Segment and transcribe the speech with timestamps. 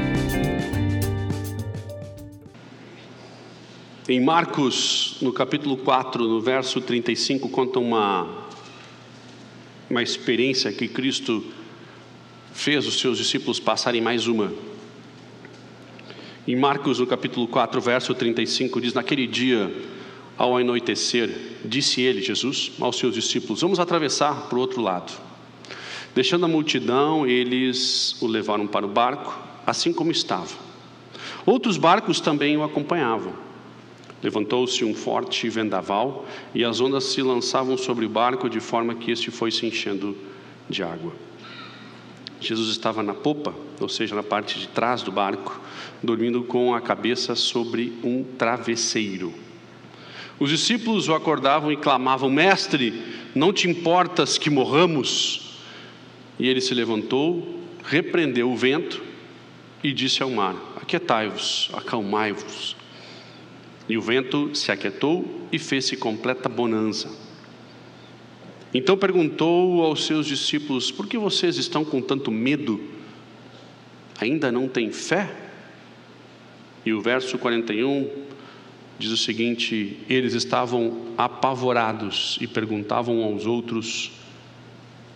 [4.08, 8.46] Em Marcos, no capítulo 4, no verso 35, conta uma,
[9.90, 11.44] uma experiência que Cristo
[12.52, 14.69] fez os seus discípulos passarem mais uma.
[16.50, 19.72] Em Marcos, no capítulo 4, verso 35, diz: Naquele dia,
[20.36, 21.30] ao anoitecer,
[21.64, 25.12] disse ele, Jesus, aos seus discípulos: Vamos atravessar para o outro lado.
[26.12, 30.50] Deixando a multidão, eles o levaram para o barco, assim como estava.
[31.46, 33.32] Outros barcos também o acompanhavam.
[34.20, 39.12] Levantou-se um forte vendaval e as ondas se lançavam sobre o barco de forma que
[39.12, 40.16] este foi se enchendo
[40.68, 41.12] de água.
[42.40, 45.60] Jesus estava na popa, ou seja, na parte de trás do barco,
[46.02, 49.32] dormindo com a cabeça sobre um travesseiro.
[50.38, 52.94] Os discípulos o acordavam e clamavam: Mestre,
[53.34, 55.58] não te importas que morramos?
[56.38, 59.02] E ele se levantou, repreendeu o vento
[59.84, 62.74] e disse ao mar: Aquietai-vos, acalmai-vos.
[63.86, 67.10] E o vento se aquietou e fez-se completa bonança.
[68.72, 72.80] Então perguntou aos seus discípulos: Por que vocês estão com tanto medo?
[74.20, 75.34] Ainda não têm fé?
[76.84, 78.08] E o verso 41
[78.98, 84.12] diz o seguinte: Eles estavam apavorados e perguntavam aos outros: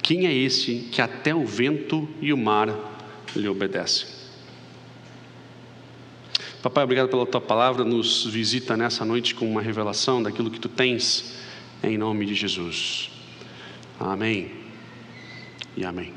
[0.02, 2.68] Quem é esse que até o vento e o mar
[3.36, 4.08] lhe obedecem?
[6.60, 7.84] Papai, obrigado pela tua palavra.
[7.84, 11.34] Nos visita nessa noite com uma revelação daquilo que tu tens,
[11.82, 13.13] em nome de Jesus.
[14.04, 14.50] Amém
[15.74, 16.12] e amém.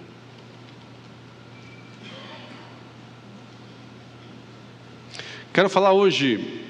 [5.53, 6.65] Quero falar hoje.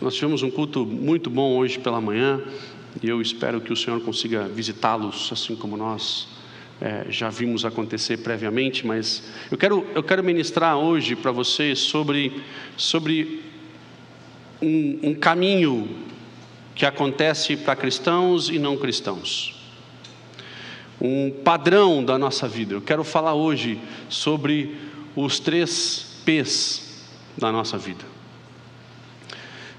[0.00, 2.42] Nós tivemos um culto muito bom hoje pela manhã
[3.00, 6.26] e eu espero que o Senhor consiga visitá-los assim como nós
[6.80, 12.42] é, já vimos acontecer previamente, mas eu quero, eu quero ministrar hoje para vocês sobre,
[12.76, 13.40] sobre
[14.60, 15.88] um, um caminho
[16.74, 19.63] que acontece para cristãos e não cristãos.
[21.00, 22.74] Um padrão da nossa vida.
[22.74, 24.76] Eu quero falar hoje sobre
[25.14, 27.04] os três P's
[27.36, 28.04] da nossa vida.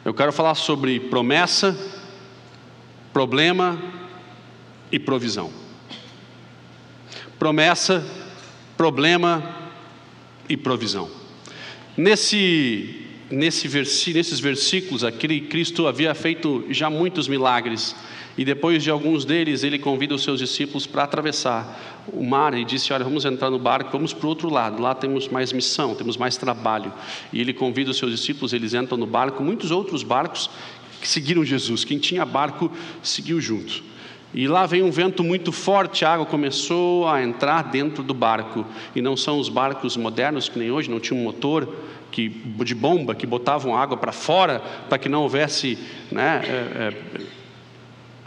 [0.03, 1.77] Eu quero falar sobre promessa,
[3.11, 3.81] problema
[4.91, 5.65] e provisão
[7.39, 8.05] promessa,
[8.77, 9.55] problema
[10.47, 11.09] e provisão.
[11.95, 17.95] Nesse, nesse versi, nesses versículos aqui, Cristo havia feito já muitos milagres.
[18.37, 22.65] E depois de alguns deles, ele convida os seus discípulos para atravessar o mar e
[22.65, 25.95] disse: Olha, vamos entrar no barco, vamos para o outro lado, lá temos mais missão,
[25.95, 26.91] temos mais trabalho.
[27.31, 30.49] E ele convida os seus discípulos, eles entram no barco, muitos outros barcos
[30.99, 33.83] que seguiram Jesus, quem tinha barco seguiu junto.
[34.33, 38.65] E lá veio um vento muito forte, a água começou a entrar dentro do barco.
[38.93, 41.73] E não são os barcos modernos que nem hoje, não tinha um motor
[42.11, 45.77] que, de bomba que botavam água para fora para que não houvesse
[46.11, 47.21] né, é, é,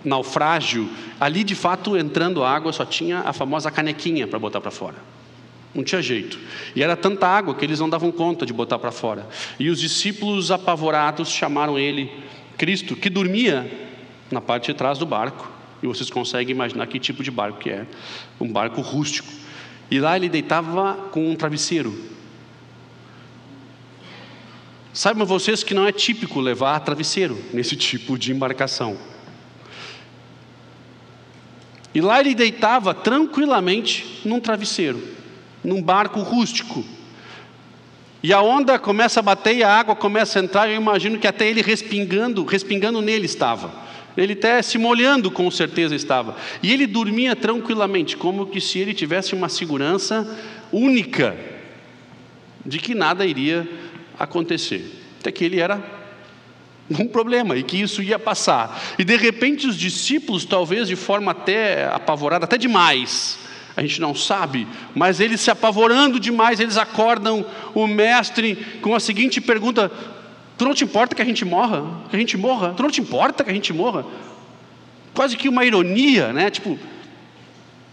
[0.09, 0.89] naufrágio.
[1.21, 4.97] Ali, de fato, entrando água, só tinha a famosa canequinha para botar para fora.
[5.75, 6.39] Não tinha jeito.
[6.75, 9.29] E era tanta água que eles não davam conta de botar para fora.
[9.59, 12.11] E os discípulos apavorados chamaram ele,
[12.57, 13.71] Cristo, que dormia
[14.31, 17.71] na parte de trás do barco e vocês conseguem imaginar que tipo de barco que
[17.71, 17.87] é.
[18.41, 19.33] Um barco rústico.
[19.91, 21.95] E lá ele deitava com um travesseiro.
[24.93, 28.99] Saibam vocês que não é típico levar travesseiro nesse tipo de embarcação.
[31.99, 35.03] E lá ele deitava tranquilamente num travesseiro,
[35.65, 36.85] num barco rústico.
[38.23, 41.27] E a onda começa a bater e a água começa a entrar, eu imagino que
[41.27, 43.73] até ele respingando, respingando nele estava.
[44.17, 46.37] Ele até se molhando, com certeza estava.
[46.63, 50.39] E ele dormia tranquilamente, como que se ele tivesse uma segurança
[50.71, 51.37] única
[52.65, 53.69] de que nada iria
[54.17, 55.03] acontecer.
[55.19, 55.98] Até que ele era
[56.91, 58.81] um problema e que isso ia passar.
[58.99, 63.39] E de repente os discípulos, talvez de forma até apavorada, até demais,
[63.77, 69.01] a gente não sabe, mas eles se apavorando demais, eles acordam o mestre com a
[69.01, 69.91] seguinte pergunta:
[70.57, 71.85] Tu não te importa que a gente morra?
[72.11, 72.75] Que a gente morra?
[72.77, 74.05] Tu não te importa que a gente morra?
[75.15, 76.51] Quase que uma ironia, né?
[76.51, 76.77] Tipo,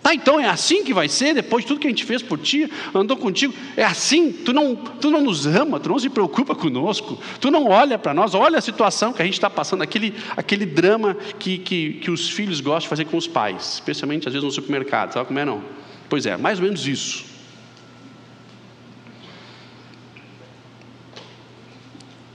[0.06, 2.38] tá, então é assim que vai ser depois de tudo que a gente fez por
[2.38, 6.54] ti, andou contigo, é assim, tu não, tu não nos ama, tu não se preocupa
[6.54, 10.14] conosco, tu não olha para nós, olha a situação que a gente está passando, aquele,
[10.38, 14.34] aquele drama que, que, que os filhos gostam de fazer com os pais, especialmente às
[14.34, 15.64] vezes no supermercado, sabe como é não?
[16.08, 17.26] Pois é, mais ou menos isso.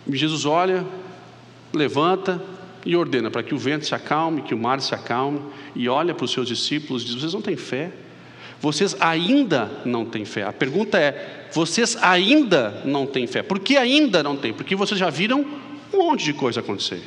[0.09, 0.85] Jesus olha,
[1.73, 2.43] levanta
[2.85, 5.41] e ordena para que o vento se acalme, que o mar se acalme,
[5.75, 7.91] e olha para os seus discípulos e diz: Vocês não têm fé?
[8.61, 10.43] Vocês ainda não têm fé.
[10.43, 13.43] A pergunta é: vocês ainda não têm fé?
[13.43, 14.53] Por que ainda não têm?
[14.53, 15.45] Porque vocês já viram
[15.93, 17.03] um monte de coisa acontecer.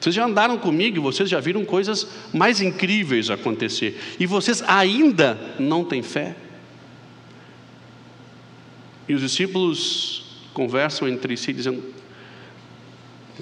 [0.00, 4.00] Vocês já andaram comigo e vocês já viram coisas mais incríveis acontecer.
[4.18, 6.34] E vocês ainda não têm fé?
[9.08, 11.84] E os discípulos conversam entre si, dizendo: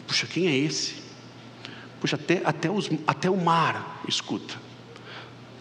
[0.06, 1.07] Puxa, quem é esse?
[2.00, 4.54] Puxa, até, até, os, até o mar escuta.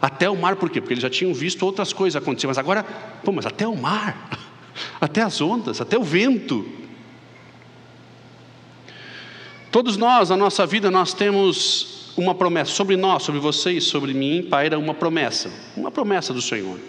[0.02, 0.80] Até o mar, por quê?
[0.80, 2.84] Porque eles já tinham visto outras coisas acontecer, mas agora,
[3.24, 4.30] pô, mas até o mar,
[5.02, 6.66] até as ondas, até o vento.
[9.72, 14.44] Todos nós, na nossa vida, nós temos uma promessa sobre nós, sobre vocês, sobre mim,
[14.44, 16.80] paira uma promessa, uma promessa do Senhor.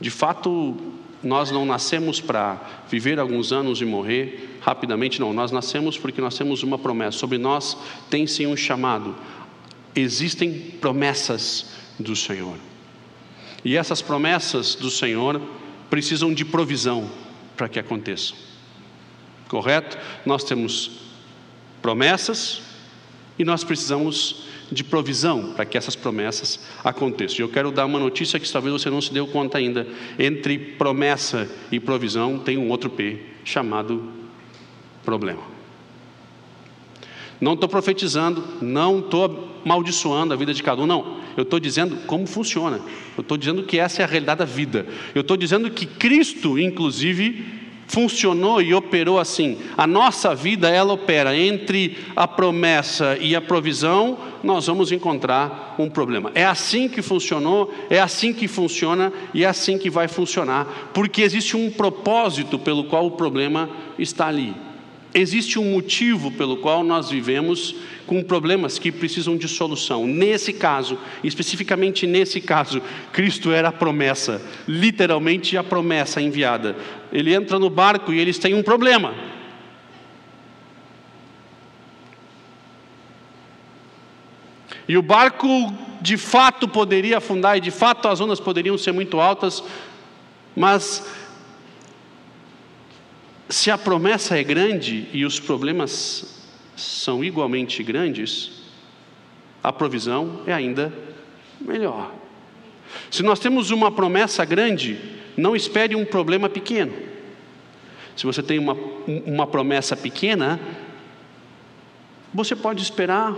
[0.00, 0.76] De fato,
[1.22, 5.32] nós não nascemos para viver alguns anos e morrer rapidamente, não.
[5.32, 7.18] Nós nascemos porque nós temos uma promessa.
[7.18, 7.76] Sobre nós
[8.10, 9.14] tem sim um chamado.
[9.94, 12.56] Existem promessas do Senhor.
[13.64, 15.40] E essas promessas do Senhor
[15.88, 17.08] precisam de provisão
[17.56, 18.36] para que aconteçam.
[19.48, 19.98] Correto?
[20.24, 20.90] Nós temos
[21.80, 22.62] promessas
[23.38, 27.38] e nós precisamos de provisão para que essas promessas aconteçam.
[27.38, 29.86] E eu quero dar uma notícia que talvez você não se deu conta ainda.
[30.18, 34.02] Entre promessa e provisão tem um outro P chamado
[35.04, 35.42] problema.
[37.40, 41.20] Não estou profetizando, não estou maldiçoando a vida de cada um, não.
[41.36, 42.80] Eu estou dizendo como funciona.
[43.16, 44.86] Eu estou dizendo que essa é a realidade da vida.
[45.14, 47.61] Eu estou dizendo que Cristo, inclusive,
[47.92, 49.58] funcionou e operou assim.
[49.76, 55.90] A nossa vida, ela opera entre a promessa e a provisão, nós vamos encontrar um
[55.90, 56.32] problema.
[56.34, 61.20] É assim que funcionou, é assim que funciona e é assim que vai funcionar, porque
[61.20, 63.68] existe um propósito pelo qual o problema
[63.98, 64.71] está ali.
[65.14, 67.74] Existe um motivo pelo qual nós vivemos
[68.06, 70.06] com problemas que precisam de solução.
[70.06, 72.80] Nesse caso, especificamente nesse caso,
[73.12, 76.76] Cristo era a promessa, literalmente a promessa enviada.
[77.12, 79.14] Ele entra no barco e eles têm um problema.
[84.88, 85.48] E o barco
[86.00, 89.62] de fato poderia afundar, e de fato as ondas poderiam ser muito altas,
[90.56, 91.06] mas
[93.52, 96.40] se a promessa é grande e os problemas
[96.74, 98.62] são igualmente grandes,
[99.62, 100.90] a provisão é ainda
[101.60, 102.14] melhor.
[103.10, 104.98] Se nós temos uma promessa grande,
[105.36, 106.94] não espere um problema pequeno.
[108.16, 108.72] Se você tem uma,
[109.26, 110.58] uma promessa pequena,
[112.32, 113.34] você pode esperar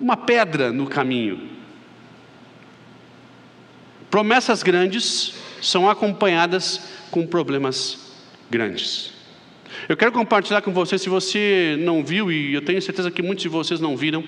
[0.00, 1.48] uma pedra no caminho.
[4.10, 8.16] Promessas grandes são acompanhadas com problemas
[8.50, 9.16] grandes.
[9.88, 13.42] Eu quero compartilhar com você, se você não viu, e eu tenho certeza que muitos
[13.42, 14.24] de vocês não viram,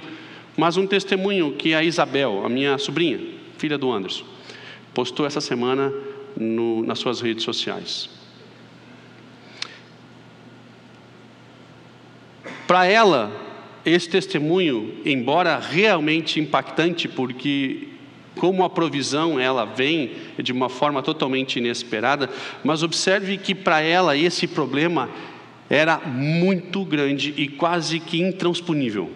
[0.56, 3.20] mas um testemunho que a Isabel, a minha sobrinha,
[3.58, 4.24] filha do Anderson,
[4.92, 5.92] postou essa semana
[6.36, 8.10] no, nas suas redes sociais.
[12.66, 13.32] Para ela,
[13.84, 17.89] esse testemunho, embora realmente impactante, porque
[18.38, 22.30] como a provisão ela vem de uma forma totalmente inesperada,
[22.62, 25.08] mas observe que para ela esse problema
[25.68, 29.10] era muito grande e quase que intransponível.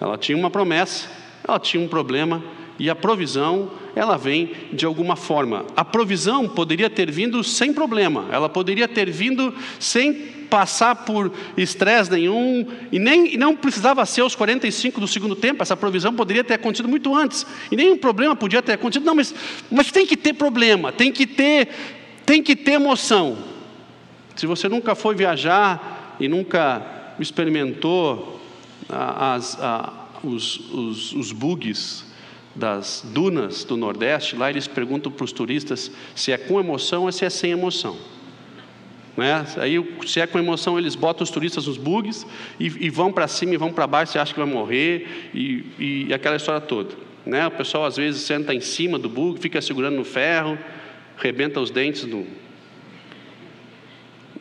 [0.00, 1.08] Ela tinha uma promessa,
[1.46, 2.42] ela tinha um problema
[2.78, 5.66] e a provisão, ela vem de alguma forma.
[5.76, 12.10] A provisão poderia ter vindo sem problema, ela poderia ter vindo sem passar por estresse
[12.10, 16.44] nenhum, e nem e não precisava ser aos 45 do segundo tempo, essa provisão poderia
[16.44, 19.34] ter acontecido muito antes, e nenhum problema podia ter acontecido, não, mas,
[19.70, 21.68] mas tem que ter problema, tem que ter
[22.26, 23.36] tem que ter emoção.
[24.36, 28.40] Se você nunca foi viajar e nunca experimentou
[28.88, 29.58] as,
[30.22, 32.11] os, os, os bugs
[32.54, 37.12] das dunas do Nordeste, lá eles perguntam para os turistas se é com emoção ou
[37.12, 37.96] se é sem emoção.
[39.16, 39.44] Né?
[39.58, 42.26] Aí, se é com emoção, eles botam os turistas nos bugs
[42.58, 46.06] e, e vão para cima e vão para baixo, você acha que vai morrer, e,
[46.08, 46.94] e aquela história toda.
[47.24, 47.46] Né?
[47.46, 50.58] O pessoal às vezes senta em cima do bug, fica segurando no ferro,
[51.18, 52.26] rebenta os dentes no,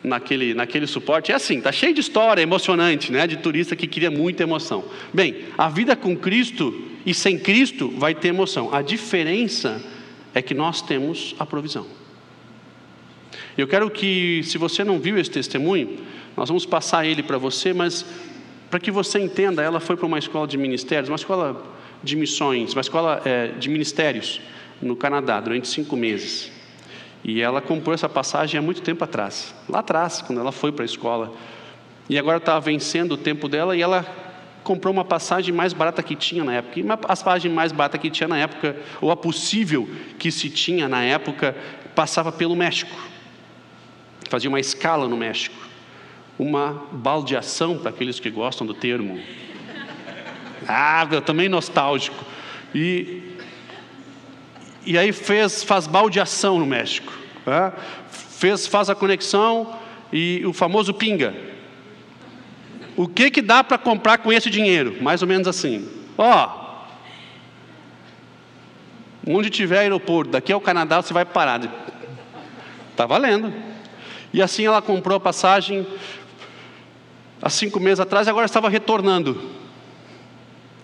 [0.04, 1.32] naquele, naquele suporte.
[1.32, 3.28] É assim, está cheio de história emocionante, né?
[3.28, 4.84] De turista que queria muita emoção.
[5.14, 8.74] Bem, a vida com Cristo e sem Cristo vai ter emoção.
[8.74, 9.82] A diferença
[10.34, 11.86] é que nós temos a provisão.
[13.58, 16.00] Eu quero que, se você não viu esse testemunho,
[16.38, 18.06] nós vamos passar ele para você, mas
[18.70, 21.62] para que você entenda, ela foi para uma escola de ministérios, uma escola
[22.02, 24.42] de missões, uma escola é, de ministérios
[24.82, 26.52] no Canadá durante cinco meses.
[27.24, 30.84] E ela comprou essa passagem há muito tempo atrás, lá atrás, quando ela foi para
[30.84, 31.34] a escola.
[32.10, 34.04] E agora estava vencendo o tempo dela e ela
[34.72, 36.80] comprou uma passagem mais barata que tinha na época.
[36.80, 40.88] E a passagem mais barata que tinha na época, ou a possível que se tinha
[40.88, 41.54] na época,
[41.94, 42.96] passava pelo México.
[44.30, 45.58] Fazia uma escala no México.
[46.40, 49.20] Uma baldeação para aqueles que gostam do termo.
[50.66, 52.24] Ah, eu também nostálgico.
[52.74, 53.36] E,
[54.86, 57.12] e aí fez, faz baldeação no México.
[57.44, 57.74] Tá?
[58.10, 59.78] Fez, faz a conexão
[60.14, 61.51] e o famoso pinga.
[62.96, 65.02] O que, que dá para comprar com esse dinheiro?
[65.02, 65.88] Mais ou menos assim.
[66.18, 66.62] Ó,
[69.28, 71.62] onde tiver aeroporto, daqui ao Canadá você vai parar.
[72.92, 73.54] Está valendo.
[74.34, 75.86] E assim ela comprou a passagem
[77.42, 79.50] há cinco meses atrás e agora estava retornando.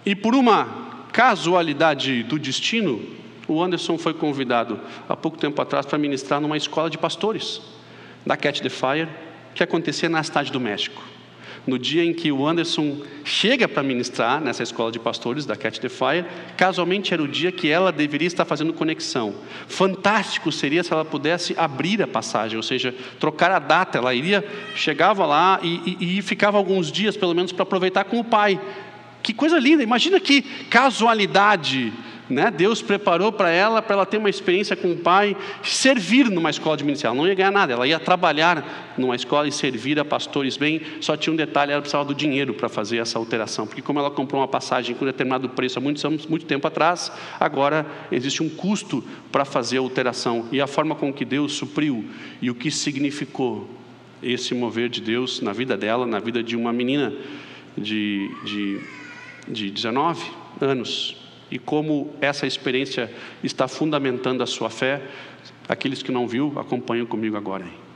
[0.05, 3.01] E por uma casualidade do destino,
[3.47, 7.61] o Anderson foi convidado há pouco tempo atrás para ministrar numa escola de pastores
[8.25, 9.07] da Cat the Fire,
[9.55, 11.16] que acontecia na cidade do México
[11.67, 15.79] no dia em que o Anderson chega para ministrar nessa escola de pastores da Cat
[15.79, 19.35] the Fire, casualmente era o dia que ela deveria estar fazendo conexão.
[19.67, 23.97] Fantástico seria se ela pudesse abrir a passagem, ou seja, trocar a data.
[23.97, 24.43] Ela iria,
[24.75, 28.59] chegava lá e, e, e ficava alguns dias, pelo menos, para aproveitar com o pai.
[29.21, 29.83] Que coisa linda!
[29.83, 31.91] Imagina que casualidade
[32.29, 32.51] né?
[32.51, 36.75] Deus preparou para ela, para ela ter uma experiência com o pai, servir numa escola
[36.75, 37.13] de ministério.
[37.13, 40.81] Ela não ia ganhar nada, ela ia trabalhar numa escola e servir a pastores bem.
[40.99, 44.11] Só tinha um detalhe: ela precisava do dinheiro para fazer essa alteração, porque, como ela
[44.11, 49.03] comprou uma passagem com determinado preço há muitos muito tempo atrás, agora existe um custo
[49.31, 50.47] para fazer a alteração.
[50.51, 52.05] E a forma com que Deus supriu
[52.41, 53.69] e o que significou
[54.21, 57.13] esse mover de Deus na vida dela, na vida de uma menina
[57.77, 58.81] de, de,
[59.47, 60.25] de 19
[60.59, 63.11] anos e como essa experiência
[63.43, 65.01] está fundamentando a sua fé.
[65.67, 67.63] Aqueles que não viu, acompanham comigo agora.
[67.63, 67.86] Hein?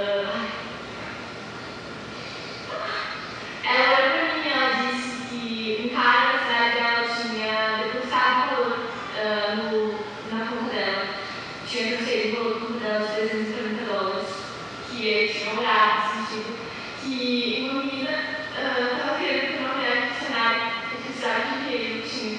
[0.00, 0.48] Uh,
[3.62, 5.44] ela olhou para mim e ela disse que
[5.84, 7.54] um cara na cidade dela tinha
[7.84, 9.72] depositado valor uh, no,
[10.34, 11.04] na conta dela.
[11.68, 14.28] Tinha transferido o valor da conta dela de 330 dólares.
[14.90, 16.50] Que ele tinha orado nesse sentido.
[17.02, 18.12] Que uma menina
[18.56, 22.38] estava uh, querendo ter uma mulher funcionária que precisava de dinheiro, tinha.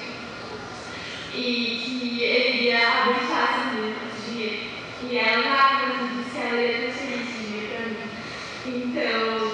[1.32, 4.72] E que ele ia abençoar essa menina com esse dinheiro.
[5.08, 8.22] E ela rápida disse que ela ia transferir esse dinheiro para mim.
[8.64, 9.52] Então,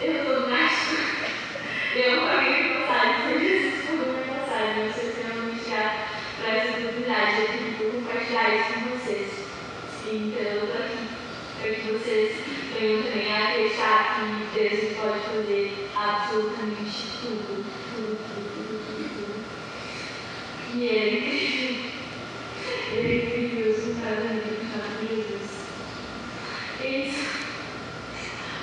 [0.00, 0.94] eu estou no México.
[1.96, 4.86] Eu paguei minha passagem, foi Jesus pagou minha passagem.
[4.86, 5.98] Eu sou extremamente grata
[6.36, 7.40] por essa oportunidade.
[7.40, 9.30] Eu queria compartilhar isso com vocês.
[10.06, 11.02] Então, eu estou aqui
[11.60, 12.36] para que vocês
[12.78, 17.64] venham também a acreditar que Deus pode fazer absolutamente tudo.
[17.94, 19.34] Tudo, tudo, tudo, tudo, tudo.
[20.74, 21.74] E Ele é incrível.
[22.92, 24.54] Ele é incrível, eu sou um casamento
[24.98, 25.66] com Jesus.
[26.82, 27.44] É isso.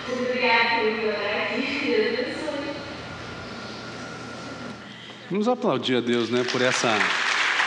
[0.07, 1.61] Muito obrigada por me olhar aqui.
[1.85, 2.75] Deus abençoe.
[5.29, 6.89] Vamos aplaudir a Deus, né, por essa.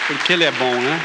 [0.09, 1.01] Porque Ele é bom, né?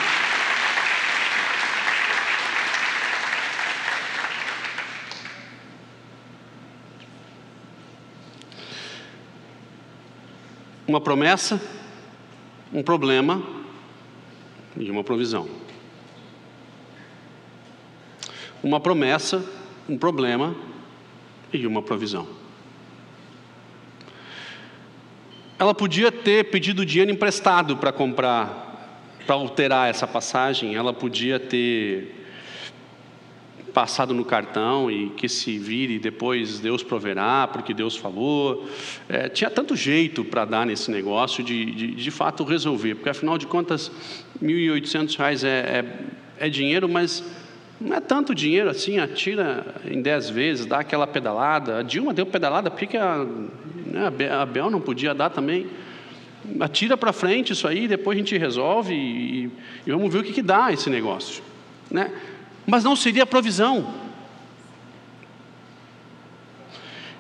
[10.88, 11.62] Uma promessa,
[12.74, 13.44] um problema
[14.76, 15.48] e uma provisão.
[18.64, 19.46] Uma promessa,
[19.88, 20.56] um problema
[21.54, 22.39] e uma provisão.
[25.60, 28.96] Ela podia ter pedido dinheiro emprestado para comprar,
[29.28, 32.16] para alterar essa passagem, ela podia ter
[33.74, 38.70] passado no cartão e que se vire depois Deus proverá, porque Deus falou.
[39.10, 43.38] É, tinha tanto jeito para dar nesse negócio de, de, de fato resolver, porque afinal
[43.38, 43.92] de contas,
[44.42, 47.22] R$ 1.800 é, é, é dinheiro, mas
[47.82, 51.80] não é tanto dinheiro assim, atira em dez vezes, dá aquela pedalada.
[51.80, 53.26] A Dilma deu pedalada, por que a,
[53.92, 55.68] né, a Bel não podia dar também?
[56.60, 59.52] Atira para frente isso aí, depois a gente resolve e,
[59.86, 61.44] e vamos ver o que, que dá esse negócio.
[61.92, 62.12] Né?
[62.66, 63.94] Mas não seria provisão.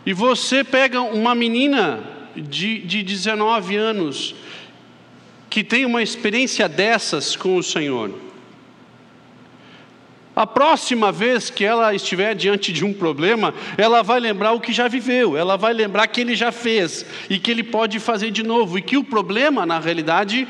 [0.06, 2.02] E você pega uma menina
[2.36, 4.36] de, de 19 anos
[5.50, 8.29] que tem uma experiência dessas com o Senhor.
[10.40, 14.72] A próxima vez que ela estiver diante de um problema, ela vai lembrar o que
[14.72, 18.42] já viveu, ela vai lembrar que ele já fez e que ele pode fazer de
[18.42, 20.48] novo, e que o problema, na realidade,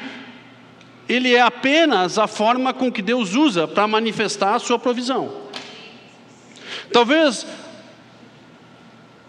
[1.08, 5.34] ele é apenas a forma com que Deus usa para manifestar a sua provisão.
[6.94, 7.48] Talvez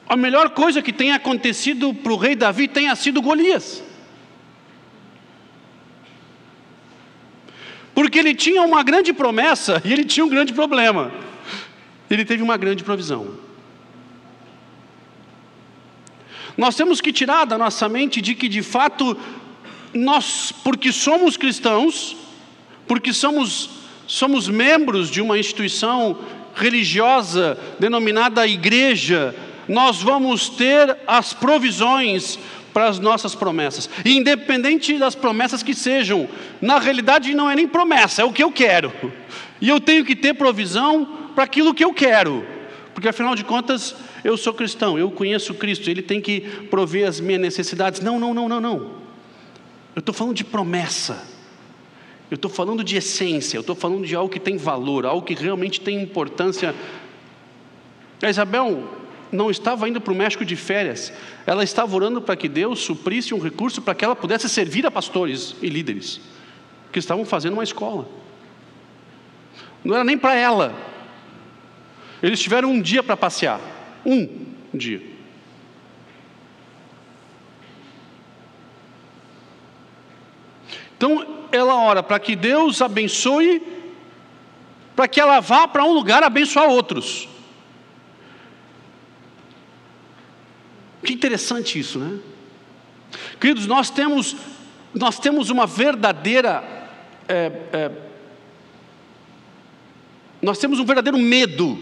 [0.07, 3.83] a melhor coisa que tenha acontecido para o rei Davi tenha sido Golias.
[8.01, 11.13] Porque ele tinha uma grande promessa e ele tinha um grande problema.
[12.09, 13.35] Ele teve uma grande provisão.
[16.57, 19.15] Nós temos que tirar da nossa mente de que de fato
[19.93, 22.17] nós, porque somos cristãos,
[22.89, 23.69] porque somos,
[24.07, 26.21] somos membros de uma instituição
[26.55, 29.37] religiosa denominada igreja,
[29.69, 32.39] nós vamos ter as provisões
[32.73, 36.29] para as nossas promessas, e independente das promessas que sejam,
[36.61, 38.93] na realidade não é nem promessa, é o que eu quero,
[39.61, 42.45] e eu tenho que ter provisão para aquilo que eu quero,
[42.95, 47.21] porque afinal de contas eu sou cristão, eu conheço Cristo, Ele tem que prover as
[47.21, 48.01] minhas necessidades.
[48.01, 48.77] Não, não, não, não, não.
[49.95, 51.27] Eu estou falando de promessa.
[52.31, 55.35] Eu estou falando de essência, eu estou falando de algo que tem valor, algo que
[55.35, 56.75] realmente tem importância.
[58.23, 59.00] Isabel
[59.33, 61.13] não estava indo para o México de férias,
[61.47, 64.91] ela estava orando para que Deus suprisse um recurso para que ela pudesse servir a
[64.91, 66.21] pastores e líderes
[66.93, 68.09] que estavam fazendo uma escola.
[69.85, 70.75] Não era nem para ela.
[72.23, 73.61] Eles tiveram um dia para passear,
[74.05, 74.29] um
[74.75, 75.03] dia.
[80.97, 83.63] Então ela ora para que Deus abençoe,
[84.95, 87.27] para que ela vá para um lugar abençoar outros.
[91.03, 92.19] Que interessante isso, né?
[93.41, 94.37] Queridos, nós temos,
[94.95, 96.63] nós temos uma verdadeira,
[97.29, 97.91] é, é,
[100.43, 101.79] nós temos um verdadeiro medo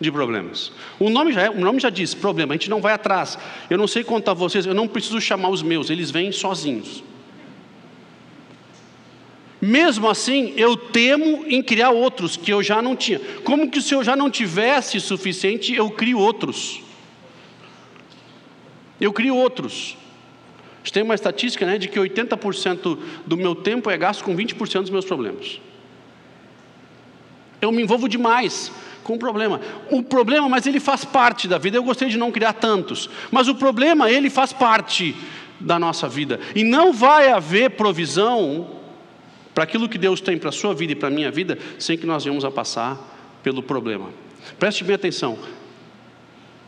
[0.00, 0.72] de problemas.
[0.98, 3.38] O nome, já é, o nome já diz problema, a gente não vai atrás.
[3.70, 7.04] Eu não sei contar vocês, eu não preciso chamar os meus, eles vêm sozinhos.
[9.60, 13.20] Mesmo assim, eu temo em criar outros que eu já não tinha.
[13.44, 16.80] Como que se eu já não tivesse suficiente, eu crio outros.
[19.02, 19.96] Eu crio outros.
[20.74, 24.36] A gente tem uma estatística né, de que 80% do meu tempo é gasto com
[24.36, 25.60] 20% dos meus problemas.
[27.60, 28.70] Eu me envolvo demais
[29.02, 29.60] com o problema.
[29.90, 31.76] O problema, mas ele faz parte da vida.
[31.76, 35.16] Eu gostaria de não criar tantos, mas o problema, ele faz parte
[35.58, 36.38] da nossa vida.
[36.54, 38.70] E não vai haver provisão
[39.52, 41.98] para aquilo que Deus tem para a sua vida e para a minha vida, sem
[41.98, 44.10] que nós venhamos a passar pelo problema.
[44.58, 45.38] Preste bem atenção.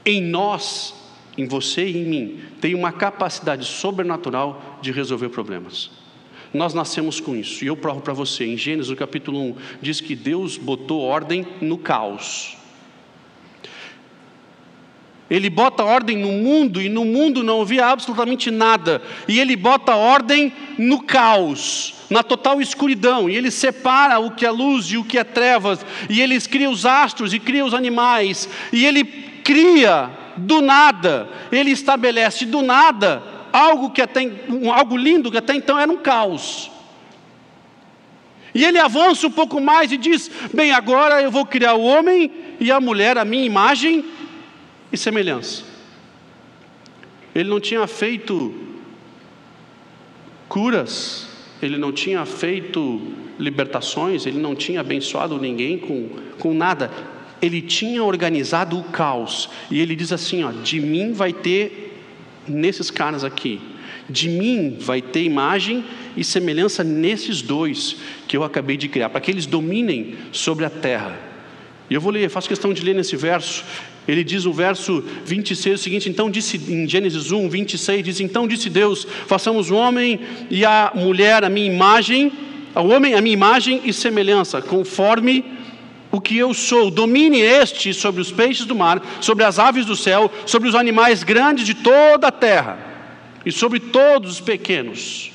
[0.05, 1.04] Em nós,
[1.37, 5.91] em você e em mim, tem uma capacidade sobrenatural de resolver problemas.
[6.53, 10.01] Nós nascemos com isso, e eu provo para você, em Gênesis, no capítulo 1, diz
[10.01, 12.57] que Deus botou ordem no caos.
[15.29, 19.03] Ele bota ordem no mundo e no mundo não havia absolutamente nada.
[19.27, 23.29] E ele bota ordem no caos, na total escuridão.
[23.29, 25.85] E ele separa o que é luz e o que é trevas.
[26.11, 28.49] E ele cria os astros e cria os animais.
[28.73, 31.29] E ele cria do nada.
[31.51, 33.23] Ele estabelece do nada
[33.55, 34.21] algo que até
[34.75, 36.71] algo lindo que até então era um caos.
[38.53, 42.31] E ele avança um pouco mais e diz: Bem, agora eu vou criar o homem
[42.59, 44.05] e a mulher, a minha imagem
[44.93, 45.65] e semelhança.
[47.35, 48.55] Ele não tinha feito
[50.49, 51.29] curas,
[51.61, 53.03] ele não tinha feito
[53.39, 56.91] libertações, ele não tinha abençoado ninguém com, com nada.
[57.45, 59.51] Ele tinha organizado o caos.
[59.71, 62.01] E ele diz assim: ó, de mim vai ter
[62.49, 63.61] nesses caras aqui.
[64.09, 65.85] De mim vai ter imagem
[66.17, 70.71] e semelhança nesses dois que eu acabei de criar, para que eles dominem sobre a
[70.71, 71.19] terra.
[71.89, 73.65] E eu vou ler, faço questão de ler nesse verso.
[74.07, 78.49] Ele diz no verso 26 o seguinte: então disse em Gênesis 1, 26, diz: Então
[78.49, 82.33] disse Deus: façamos o homem e a mulher a minha imagem,
[82.75, 85.45] o homem a minha imagem e semelhança, conforme
[86.15, 86.91] o que eu sou.
[86.91, 91.23] Domine este sobre os peixes do mar, sobre as aves do céu, sobre os animais
[91.23, 92.79] grandes de toda a terra
[93.45, 95.33] e sobre todos os pequenos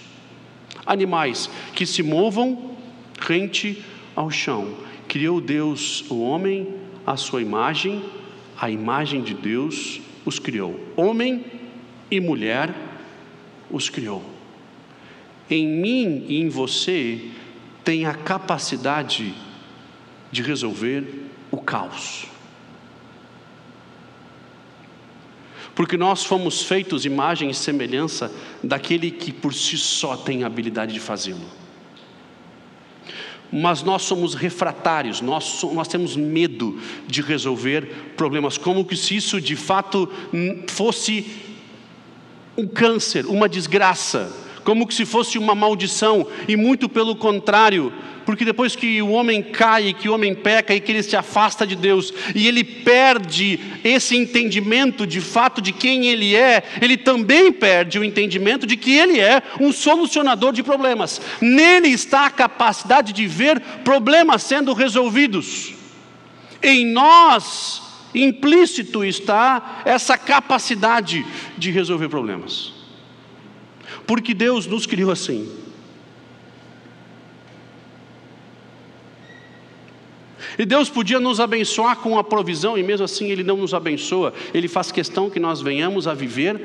[0.86, 2.76] animais que se movam
[3.20, 3.84] rente
[4.16, 4.74] ao chão.
[5.08, 6.68] Criou Deus o homem
[7.06, 8.02] à sua imagem
[8.60, 11.46] a imagem de Deus os criou, homem
[12.12, 12.76] e mulher
[13.72, 14.22] os criou.
[15.50, 17.30] Em mim e em você
[17.86, 19.49] tem a capacidade de
[20.32, 22.26] resolver o caos.
[25.76, 28.32] Porque nós fomos feitos imagem e semelhança
[28.64, 31.60] daquele que por si só tem a habilidade de fazê-lo
[33.52, 39.42] mas nós somos refratários, nós, nós temos medo de resolver problemas, como que se isso
[39.42, 40.10] de fato
[40.68, 41.26] fosse
[42.56, 44.32] um câncer, uma desgraça,
[44.64, 47.92] como que se fosse uma maldição, e muito pelo contrário,
[48.30, 51.66] porque depois que o homem cai, que o homem peca e que ele se afasta
[51.66, 57.52] de Deus, e ele perde esse entendimento de fato de quem ele é, ele também
[57.52, 61.20] perde o entendimento de que ele é um solucionador de problemas.
[61.42, 65.74] Nele está a capacidade de ver problemas sendo resolvidos.
[66.62, 67.82] Em nós,
[68.14, 71.26] implícito está essa capacidade
[71.58, 72.79] de resolver problemas.
[74.10, 75.48] Porque Deus nos criou assim.
[80.58, 84.34] E Deus podia nos abençoar com a provisão, e mesmo assim Ele não nos abençoa,
[84.52, 86.60] Ele faz questão que nós venhamos a viver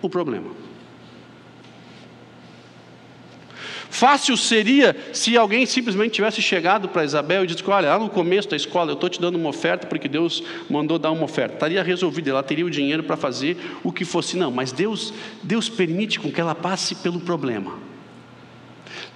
[0.00, 0.52] o problema.
[3.94, 8.48] Fácil seria se alguém simplesmente tivesse chegado para Isabel e dito: Olha, lá no começo
[8.48, 11.54] da escola eu estou te dando uma oferta porque Deus mandou dar uma oferta.
[11.54, 14.36] Estaria resolvido, ela teria o dinheiro para fazer o que fosse.
[14.36, 17.93] Não, mas Deus, Deus permite com que ela passe pelo problema.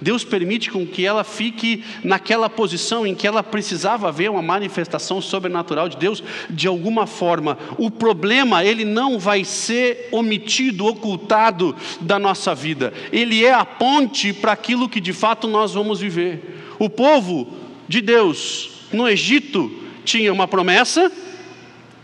[0.01, 5.21] Deus permite com que ela fique naquela posição em que ela precisava ver uma manifestação
[5.21, 7.57] sobrenatural de Deus de alguma forma.
[7.77, 12.93] O problema, ele não vai ser omitido, ocultado da nossa vida.
[13.11, 16.75] Ele é a ponte para aquilo que de fato nós vamos viver.
[16.79, 17.53] O povo
[17.87, 19.69] de Deus no Egito
[20.05, 21.11] tinha uma promessa,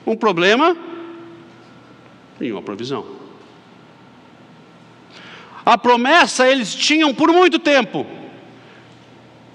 [0.06, 0.76] um problema
[2.42, 3.25] e uma provisão.
[5.66, 8.06] A promessa eles tinham por muito tempo.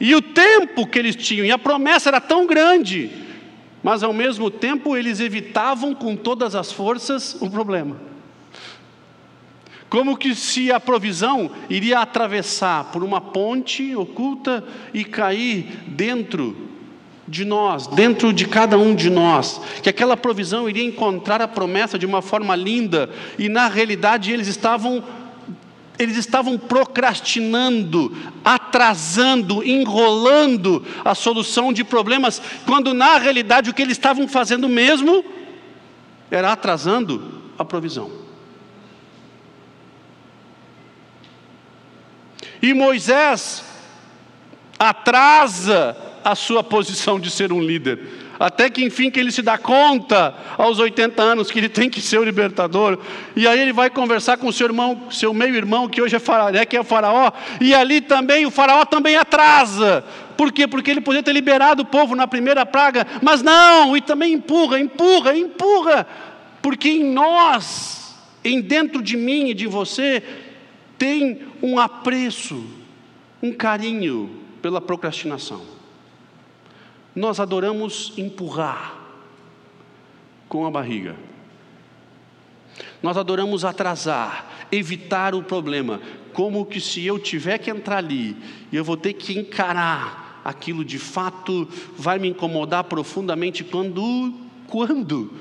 [0.00, 3.10] E o tempo que eles tinham, e a promessa era tão grande,
[3.82, 7.96] mas ao mesmo tempo eles evitavam com todas as forças o problema.
[9.90, 16.68] Como que se a provisão iria atravessar por uma ponte oculta e cair dentro
[17.26, 21.98] de nós, dentro de cada um de nós, que aquela provisão iria encontrar a promessa
[21.98, 25.02] de uma forma linda, e na realidade eles estavam
[26.00, 33.98] eles estavam procrastinando, atrasando, enrolando a solução de problemas, quando na realidade o que eles
[33.98, 35.22] estavam fazendo mesmo
[36.30, 38.10] era atrasando a provisão.
[42.62, 43.62] E Moisés
[44.78, 48.19] atrasa a sua posição de ser um líder.
[48.40, 52.00] Até que enfim que ele se dá conta aos 80 anos que ele tem que
[52.00, 52.98] ser o libertador.
[53.36, 56.64] E aí ele vai conversar com seu irmão, seu meio-irmão, que hoje é faraó, né,
[56.64, 60.02] que é o faraó, e ali também o faraó também atrasa.
[60.38, 60.66] Por quê?
[60.66, 64.80] Porque ele podia ter liberado o povo na primeira praga, mas não, e também empurra,
[64.80, 66.06] empurra, empurra.
[66.62, 70.22] Porque em nós, em dentro de mim e de você,
[70.96, 72.64] tem um apreço,
[73.42, 74.30] um carinho
[74.62, 75.79] pela procrastinação.
[77.14, 78.94] Nós adoramos empurrar
[80.48, 81.16] com a barriga.
[83.02, 86.00] Nós adoramos atrasar, evitar o problema,
[86.32, 88.36] como que se eu tiver que entrar ali
[88.70, 94.32] e eu vou ter que encarar aquilo de fato vai me incomodar profundamente quando
[94.66, 95.32] quando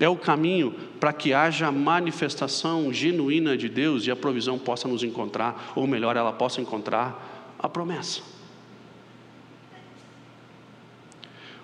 [0.00, 5.02] é o caminho para que haja manifestação genuína de Deus e a provisão possa nos
[5.02, 8.31] encontrar, ou melhor, ela possa encontrar a promessa.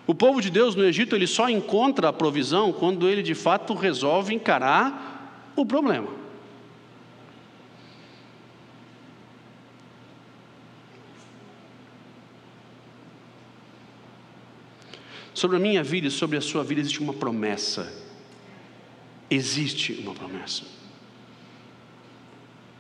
[0.09, 3.75] O povo de Deus no Egito, ele só encontra a provisão quando ele de fato
[3.75, 6.09] resolve encarar o problema.
[15.35, 17.93] Sobre a minha vida e sobre a sua vida existe uma promessa.
[19.31, 20.65] Existe uma promessa.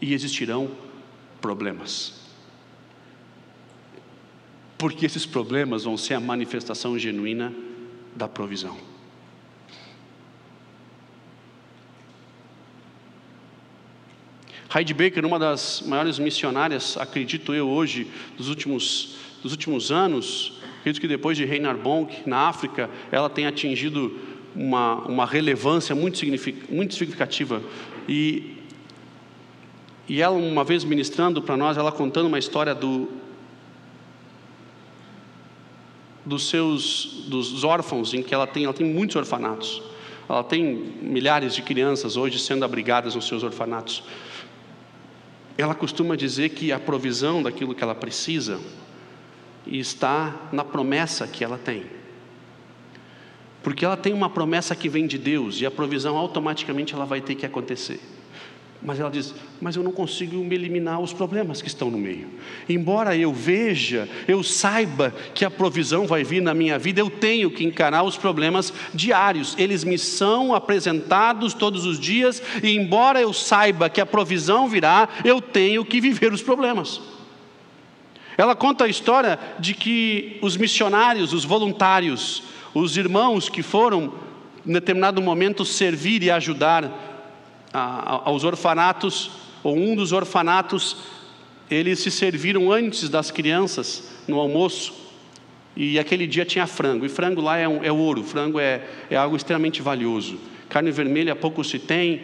[0.00, 0.70] E existirão
[1.42, 2.17] problemas
[4.78, 7.52] porque esses problemas vão ser a manifestação genuína
[8.14, 8.76] da provisão.
[14.72, 21.00] Heidi Baker, uma das maiores missionárias, acredito eu hoje, dos últimos, dos últimos anos, acredito
[21.00, 24.16] que depois de Reinar Bonk, na África, ela tem atingido
[24.54, 26.20] uma, uma relevância muito,
[26.68, 27.62] muito significativa.
[28.06, 28.58] E,
[30.06, 33.08] e ela, uma vez ministrando para nós, ela contando uma história do,
[36.24, 39.82] dos seus dos órfãos, em que ela tem, ela tem muitos orfanatos.
[40.28, 40.62] Ela tem
[41.00, 44.02] milhares de crianças hoje sendo abrigadas nos seus orfanatos.
[45.56, 48.60] Ela costuma dizer que a provisão daquilo que ela precisa
[49.66, 51.84] está na promessa que ela tem.
[53.62, 57.20] Porque ela tem uma promessa que vem de Deus e a provisão automaticamente ela vai
[57.20, 58.00] ter que acontecer.
[58.80, 62.28] Mas ela diz: Mas eu não consigo me eliminar os problemas que estão no meio.
[62.68, 67.50] Embora eu veja, eu saiba que a provisão vai vir na minha vida, eu tenho
[67.50, 69.56] que encarar os problemas diários.
[69.58, 75.08] Eles me são apresentados todos os dias, e embora eu saiba que a provisão virá,
[75.24, 77.00] eu tenho que viver os problemas.
[78.36, 84.14] Ela conta a história de que os missionários, os voluntários, os irmãos que foram,
[84.64, 87.17] em determinado momento, servir e ajudar
[87.72, 89.30] aos orfanatos,
[89.62, 90.96] ou um dos orfanatos,
[91.70, 94.94] eles se serviram antes das crianças no almoço,
[95.76, 99.16] e aquele dia tinha frango, e frango lá é, um, é ouro, frango é, é
[99.16, 100.38] algo extremamente valioso.
[100.68, 102.22] Carne vermelha pouco se tem,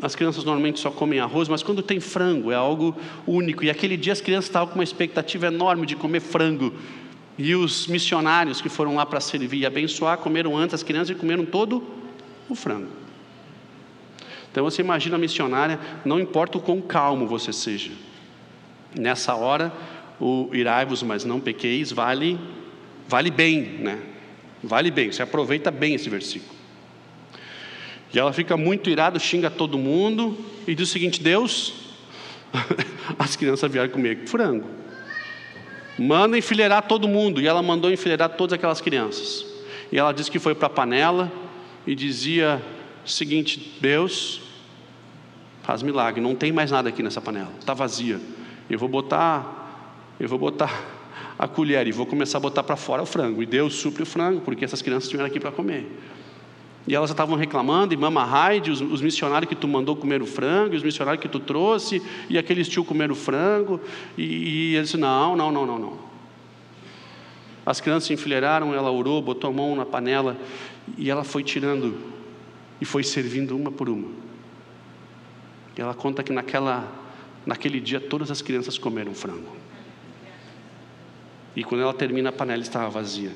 [0.00, 2.96] as crianças normalmente só comem arroz, mas quando tem frango é algo
[3.26, 3.62] único.
[3.62, 6.74] E aquele dia as crianças estavam com uma expectativa enorme de comer frango.
[7.38, 11.14] E os missionários que foram lá para servir e abençoar comeram antes as crianças e
[11.14, 11.84] comeram todo
[12.48, 12.88] o frango.
[14.52, 17.90] Então você imagina a missionária, não importa o quão calmo você seja,
[18.94, 19.72] nessa hora,
[20.20, 22.38] o irai-vos, mas não pequeis, vale,
[23.08, 23.98] vale bem, né?
[24.62, 26.54] Vale bem, você aproveita bem esse versículo.
[28.12, 30.36] E ela fica muito irada, xinga todo mundo
[30.68, 31.72] e diz o seguinte: Deus,
[33.18, 34.68] as crianças vieram comer frango,
[35.98, 37.40] manda enfileirar todo mundo.
[37.40, 39.46] E ela mandou enfileirar todas aquelas crianças.
[39.90, 41.32] E ela disse que foi para a panela
[41.86, 42.62] e dizia
[43.10, 44.40] seguinte: Deus,
[45.62, 48.20] faz milagre, não tem mais nada aqui nessa panela, está vazia.
[48.68, 51.02] Eu vou botar, eu vou botar
[51.38, 53.42] a colher e vou começar a botar para fora o frango.
[53.42, 55.86] E Deus supre o frango, porque essas crianças estiveram aqui para comer.
[56.86, 60.26] E elas estavam reclamando, e Mama Raide, os, os, missionários que tu mandou comer o
[60.26, 63.80] frango, e os missionários que tu trouxe, e aqueles tio comeram o frango,
[64.18, 65.98] e, e eles não, não, não, não, não.
[67.64, 70.36] As crianças se enfileiraram, ela orou, botou a mão na panela,
[70.98, 71.96] e ela foi tirando,
[72.82, 74.08] e foi servindo uma por uma.
[75.78, 76.92] E ela conta que naquela,
[77.46, 79.56] naquele dia todas as crianças comeram frango.
[81.54, 83.30] E quando ela termina, a panela estava vazia.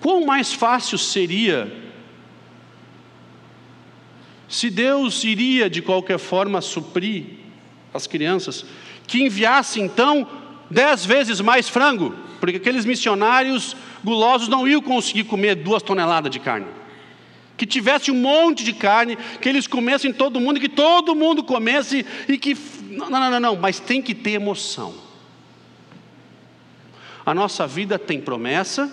[0.00, 1.70] Quão mais fácil seria
[4.48, 7.26] se Deus iria de qualquer forma suprir
[7.92, 8.64] as crianças,
[9.06, 10.26] que enviasse então
[10.70, 16.40] dez vezes mais frango, porque aqueles missionários gulosos não iam conseguir comer duas toneladas de
[16.40, 16.83] carne
[17.56, 22.04] que tivesse um monte de carne, que eles comessem todo mundo, que todo mundo comesse
[22.28, 22.56] e que
[22.90, 24.94] Não, não, não, não, mas tem que ter emoção.
[27.24, 28.90] A nossa vida tem promessa,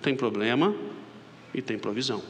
[0.00, 0.74] tem problema
[1.54, 2.22] e tem provisão.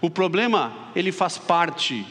[0.00, 2.06] O problema, ele faz parte.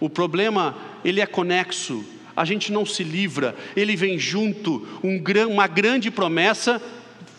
[0.00, 2.04] O problema, ele é conexo.
[2.34, 4.86] A gente não se livra, ele vem junto.
[5.02, 6.80] Um, uma grande promessa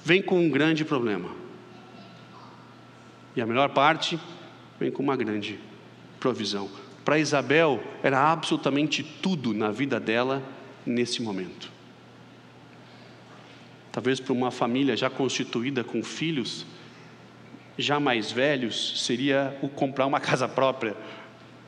[0.04, 1.30] vem com um grande problema.
[3.38, 4.20] E a melhor parte
[4.80, 5.60] vem com uma grande
[6.20, 6.68] provisão.
[7.06, 10.42] Para Isabel, era absolutamente tudo na vida dela
[10.84, 11.72] nesse momento.
[13.92, 16.66] Talvez para uma família já constituída com filhos,
[17.78, 20.98] já mais velhos, seria o comprar uma casa própria.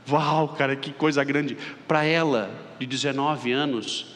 [0.09, 1.55] Uau, cara, que coisa grande.
[1.87, 4.15] Para ela, de 19 anos,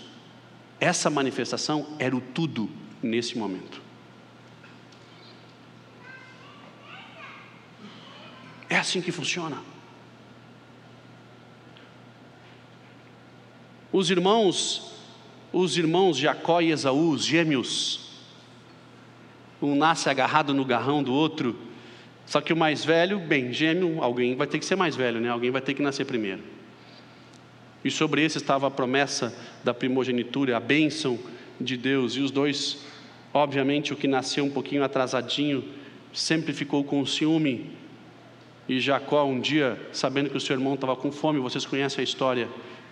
[0.79, 2.67] essa manifestação era o tudo
[3.01, 3.82] nesse momento.
[8.73, 9.57] É assim que funciona.
[13.91, 14.95] Os irmãos,
[15.51, 18.09] os irmãos Jacó e Esaú, os gêmeos,
[19.61, 21.55] um nasce agarrado no garrão do outro.
[22.25, 25.29] Só que o mais velho, bem, gêmeo, alguém vai ter que ser mais velho, né?
[25.29, 26.41] Alguém vai ter que nascer primeiro.
[27.85, 31.19] E sobre esse estava a promessa da primogenitura, a bênção
[31.61, 32.15] de Deus.
[32.15, 32.83] E os dois,
[33.31, 35.63] obviamente, o que nasceu um pouquinho atrasadinho,
[36.11, 37.82] sempre ficou com ciúme.
[38.67, 42.03] E Jacó, um dia, sabendo que o seu irmão estava com fome, vocês conhecem a
[42.03, 42.47] história,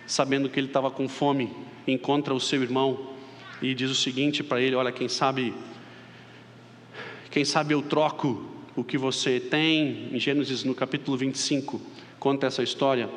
[0.06, 1.50] sabendo que ele estava com fome,
[1.86, 3.10] encontra o seu irmão
[3.60, 5.54] e diz o seguinte para ele: Olha, quem sabe
[7.32, 8.44] quem sabe eu troco
[8.76, 11.80] o que você tem, em Gênesis no capítulo 25,
[12.18, 13.08] conta essa história,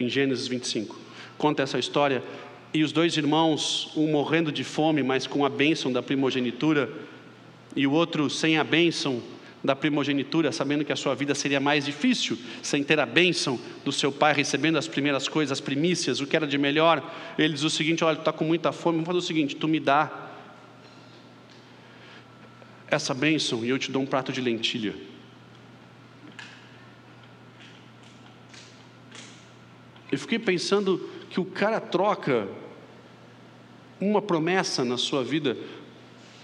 [0.00, 0.98] em Gênesis 25,
[1.36, 2.22] conta essa história,
[2.72, 6.90] e os dois irmãos, um morrendo de fome, mas com a bênção da primogenitura,
[7.76, 9.22] e o outro sem a bênção
[9.64, 13.90] da primogenitura, sabendo que a sua vida seria mais difícil, sem ter a bênção do
[13.90, 17.02] seu pai, recebendo as primeiras coisas, as primícias, o que era de melhor,
[17.38, 19.66] ele diz o seguinte: olha, tu está com muita fome, vamos fazer o seguinte, tu
[19.66, 20.32] me dá
[22.86, 24.94] essa bênção e eu te dou um prato de lentilha.
[30.12, 32.46] Eu fiquei pensando que o cara troca
[33.98, 35.56] uma promessa na sua vida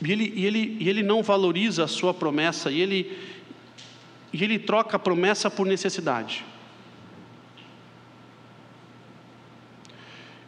[0.03, 3.19] e ele, e ele, e ele não valoriza a sua promessa e ele,
[4.33, 6.45] e ele troca a promessa por necessidade.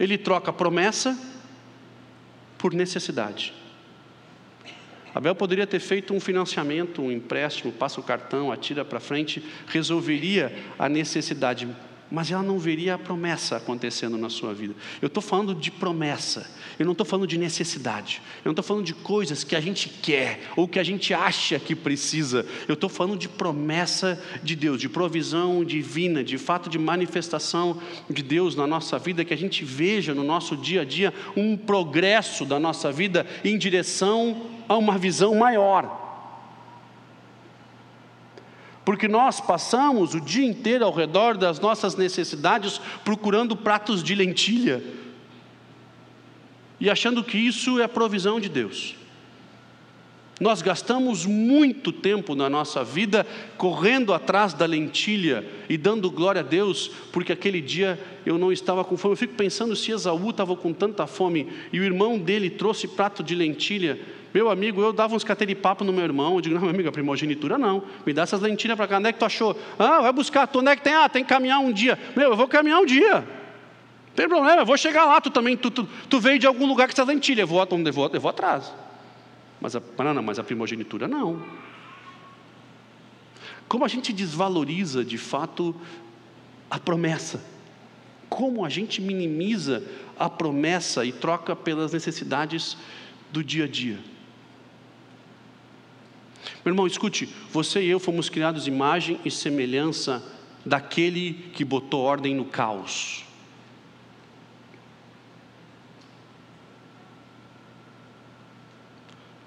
[0.00, 1.18] Ele troca a promessa
[2.56, 3.52] por necessidade.
[5.14, 10.50] Abel poderia ter feito um financiamento, um empréstimo, passa o cartão, atira para frente, resolveria
[10.78, 11.68] a necessidade,
[12.12, 14.74] mas ela não veria a promessa acontecendo na sua vida.
[15.00, 16.46] Eu estou falando de promessa,
[16.78, 19.88] eu não estou falando de necessidade, eu não estou falando de coisas que a gente
[19.88, 24.78] quer ou que a gente acha que precisa, eu estou falando de promessa de Deus,
[24.78, 29.64] de provisão divina, de fato de manifestação de Deus na nossa vida, que a gente
[29.64, 34.98] veja no nosso dia a dia um progresso da nossa vida em direção a uma
[34.98, 36.11] visão maior.
[38.92, 44.84] Porque nós passamos o dia inteiro ao redor das nossas necessidades procurando pratos de lentilha
[46.78, 48.94] e achando que isso é provisão de Deus.
[50.38, 53.26] Nós gastamos muito tempo na nossa vida
[53.56, 58.84] correndo atrás da lentilha e dando glória a Deus, porque aquele dia eu não estava
[58.84, 59.14] com fome.
[59.14, 63.22] Eu fico pensando se Esaú estava com tanta fome e o irmão dele trouxe prato
[63.22, 63.98] de lentilha.
[64.32, 65.24] Meu amigo, eu dava uns
[65.60, 66.36] papo no meu irmão.
[66.36, 67.82] Eu digo, não, meu amigo, a primogenitura não.
[68.06, 68.98] Me dá essas lentilhas para cá.
[68.98, 69.58] Onde é que tu achou?
[69.78, 70.46] Ah, vai buscar.
[70.46, 70.94] Tu onde é que tem?
[70.94, 71.98] Ah, tem que caminhar um dia.
[72.16, 73.14] Meu, eu vou caminhar um dia.
[73.14, 75.20] Não tem problema, eu vou chegar lá.
[75.20, 77.40] Tu também, tu, tu, tu veio de algum lugar com essas lentilhas.
[77.40, 78.72] Eu vou, eu vou, eu vou atrás.
[79.60, 79.82] Mas a,
[80.14, 81.42] não, mas a primogenitura não.
[83.68, 85.74] Como a gente desvaloriza de fato
[86.70, 87.42] a promessa.
[88.28, 89.82] Como a gente minimiza
[90.18, 92.76] a promessa e troca pelas necessidades
[93.30, 93.98] do dia a dia.
[96.64, 100.22] Meu irmão, escute: você e eu fomos criados imagem e semelhança
[100.64, 103.24] daquele que botou ordem no caos.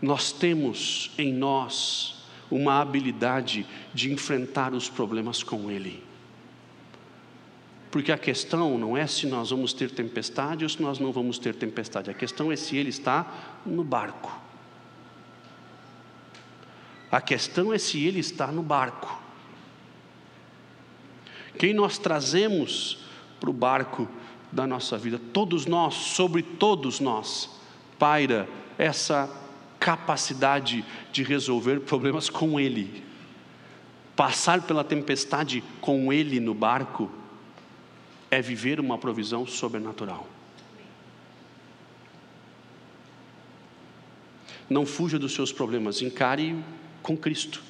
[0.01, 2.15] Nós temos em nós
[2.51, 6.03] uma habilidade de enfrentar os problemas com Ele.
[7.89, 11.39] Porque a questão não é se nós vamos ter tempestade ou se nós não vamos
[11.39, 14.44] ter tempestade, a questão é se Ele está no barco.
[17.15, 19.17] A questão é se ele está no barco.
[21.57, 22.97] Quem nós trazemos
[23.39, 24.05] para o barco
[24.51, 27.49] da nossa vida, todos nós, sobre todos nós,
[27.97, 29.33] paira essa
[29.79, 33.01] capacidade de resolver problemas com Ele,
[34.13, 37.09] passar pela tempestade com Ele no barco,
[38.29, 40.27] é viver uma provisão sobrenatural.
[44.69, 46.61] Não fuja dos seus problemas, encare
[47.05, 47.61] com Cristo.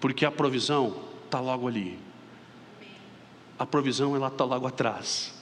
[0.00, 1.98] Porque a provisão está logo ali.
[3.58, 5.34] A provisão ela está logo atrás.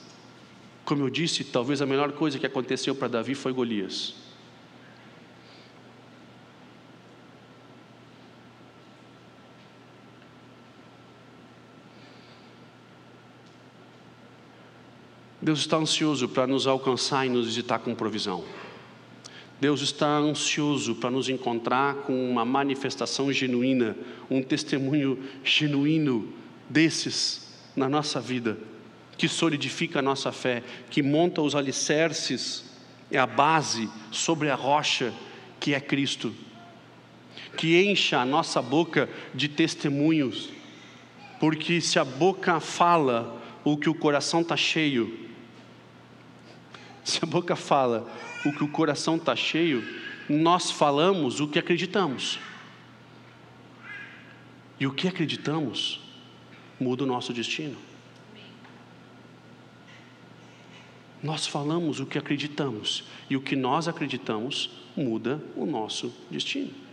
[0.83, 4.15] Como eu disse, talvez a melhor coisa que aconteceu para Davi foi Golias.
[15.39, 18.43] Deus está ansioso para nos alcançar e nos visitar com provisão.
[19.59, 23.95] Deus está ansioso para nos encontrar com uma manifestação genuína,
[24.29, 26.33] um testemunho genuíno
[26.69, 28.57] desses na nossa vida,
[29.17, 32.65] que solidifica a nossa fé, que monta os alicerces,
[33.09, 35.13] é a base sobre a rocha
[35.59, 36.33] que é Cristo,
[37.57, 40.49] que encha a nossa boca de testemunhos,
[41.39, 45.24] porque se a boca fala o que o coração está cheio,
[47.05, 48.11] se a boca fala
[48.43, 49.83] o que o coração está cheio,
[50.27, 52.39] nós falamos o que acreditamos.
[54.79, 56.01] E o que acreditamos
[56.79, 57.77] muda o nosso destino.
[61.21, 66.84] Nós falamos o que acreditamos, e o que nós acreditamos muda o nosso destino.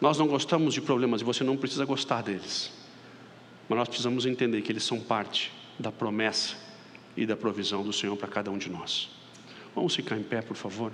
[0.00, 2.72] Nós não gostamos de problemas e você não precisa gostar deles.
[3.68, 6.56] Mas nós precisamos entender que eles são parte da promessa
[7.16, 9.08] e da provisão do Senhor para cada um de nós.
[9.74, 10.92] Vamos ficar em pé, por favor.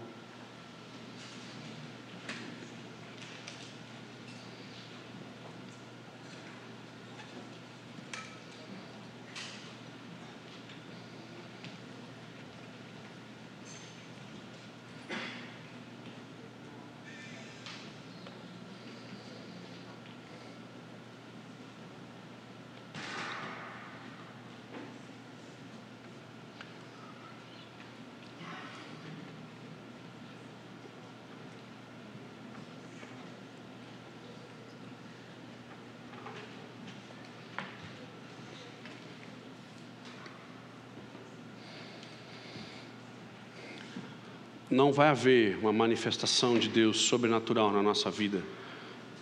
[44.73, 48.43] Não vai haver uma manifestação de Deus sobrenatural na nossa vida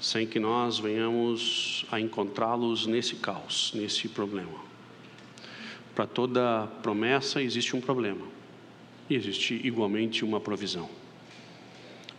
[0.00, 4.58] sem que nós venhamos a encontrá-los nesse caos, nesse problema.
[5.94, 8.26] Para toda promessa existe um problema
[9.10, 10.88] e existe igualmente uma provisão.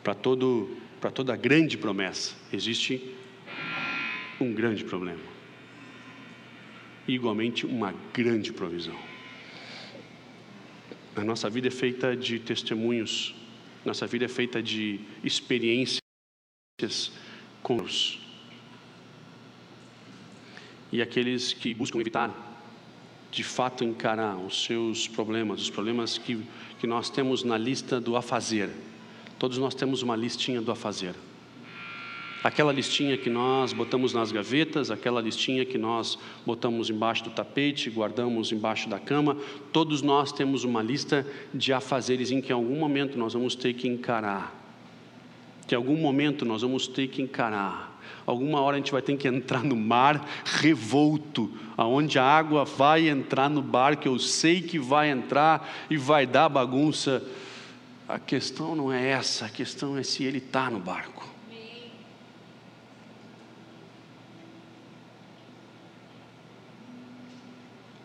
[0.03, 3.15] Para todo para toda grande promessa existe
[4.39, 5.31] um grande problema.
[7.07, 9.10] E igualmente uma grande provisão.
[11.15, 13.35] A nossa vida é feita de testemunhos,
[13.83, 15.99] nossa vida é feita de experiências
[17.61, 18.19] com Deus.
[20.91, 22.33] E aqueles que buscam evitar,
[23.29, 26.41] de fato, encarar os seus problemas, os problemas que,
[26.79, 28.69] que nós temos na lista do a fazer.
[29.39, 31.15] Todos nós temos uma listinha do a fazer
[32.43, 37.89] aquela listinha que nós botamos nas gavetas, aquela listinha que nós botamos embaixo do tapete,
[37.89, 39.37] guardamos embaixo da cama,
[39.71, 43.73] todos nós temos uma lista de afazeres em que em algum momento nós vamos ter
[43.73, 44.55] que encarar.
[45.67, 47.91] Que em algum momento nós vamos ter que encarar.
[48.25, 53.07] Alguma hora a gente vai ter que entrar no mar revolto, aonde a água vai
[53.07, 57.23] entrar no barco, eu sei que vai entrar e vai dar bagunça.
[58.07, 61.30] A questão não é essa, a questão é se ele está no barco.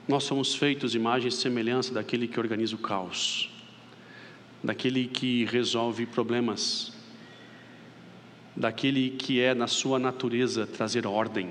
[0.08, 3.50] Nós somos feitos imagem e semelhança daquele que organiza o caos,
[4.62, 6.92] daquele que resolve problemas,
[8.54, 11.50] daquele que é na sua natureza trazer ordem.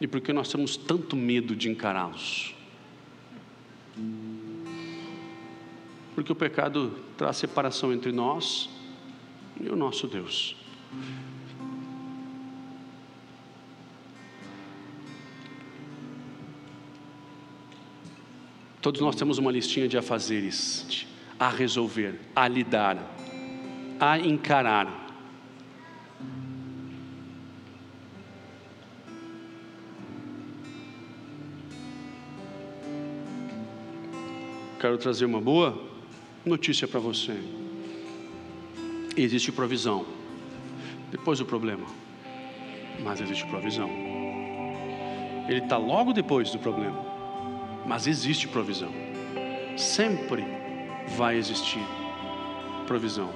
[0.00, 2.52] E por que nós temos tanto medo de encará-los?
[6.16, 8.68] Porque o pecado traz separação entre nós
[9.60, 10.56] e o nosso Deus.
[18.82, 21.06] Todos nós temos uma listinha de afazeres
[21.38, 22.98] a resolver, a lidar,
[24.00, 25.00] a encarar.
[34.80, 35.80] Quero trazer uma boa
[36.44, 37.38] notícia para você.
[39.16, 40.04] Existe provisão.
[41.08, 41.86] Depois do problema.
[43.00, 43.88] Mas existe provisão.
[45.48, 47.11] Ele está logo depois do problema
[47.86, 48.92] mas existe provisão.
[49.76, 50.44] sempre
[51.16, 51.82] vai existir
[52.86, 53.30] provisão.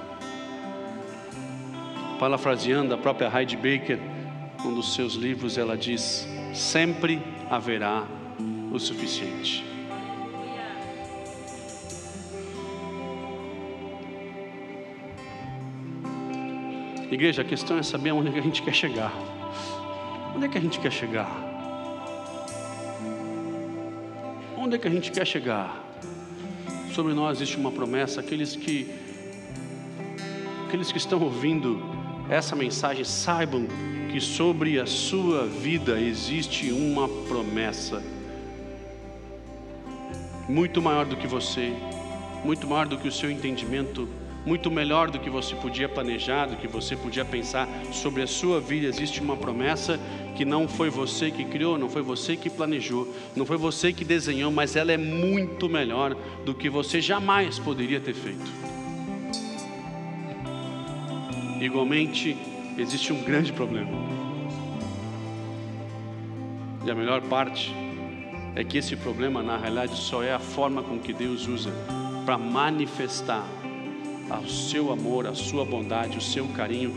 [2.19, 3.99] Parafraseando a própria Heidi Baker,
[4.65, 8.07] um dos seus livros, ela diz: sempre haverá
[8.71, 9.63] o suficiente.
[17.09, 19.13] Igreja, a questão é saber onde é que a gente quer chegar.
[20.35, 21.46] Onde é que a gente quer chegar?
[24.67, 25.81] Onde é que a gente quer chegar?
[26.93, 28.93] Sobre nós existe uma promessa, aqueles que
[30.67, 31.81] aqueles que estão ouvindo
[32.29, 33.65] essa mensagem saibam
[34.11, 38.03] que sobre a sua vida existe uma promessa.
[40.49, 41.71] Muito maior do que você,
[42.43, 44.05] muito maior do que o seu entendimento
[44.47, 48.61] muito melhor do que você podia planejar, do que você podia pensar sobre a sua
[48.61, 48.87] vida.
[48.87, 49.99] Existe uma promessa
[50.37, 54.05] que não foi você que criou, não foi você que planejou, não foi você que
[54.05, 58.49] desenhou, mas ela é muito melhor do que você jamais poderia ter feito.
[61.59, 62.37] Igualmente,
[62.77, 63.91] existe um grande problema.
[66.85, 67.75] E a melhor parte
[68.55, 71.73] é que esse problema, na realidade, só é a forma com que Deus usa
[72.25, 73.43] para manifestar
[74.29, 76.95] ao seu amor, a sua bondade, o seu carinho.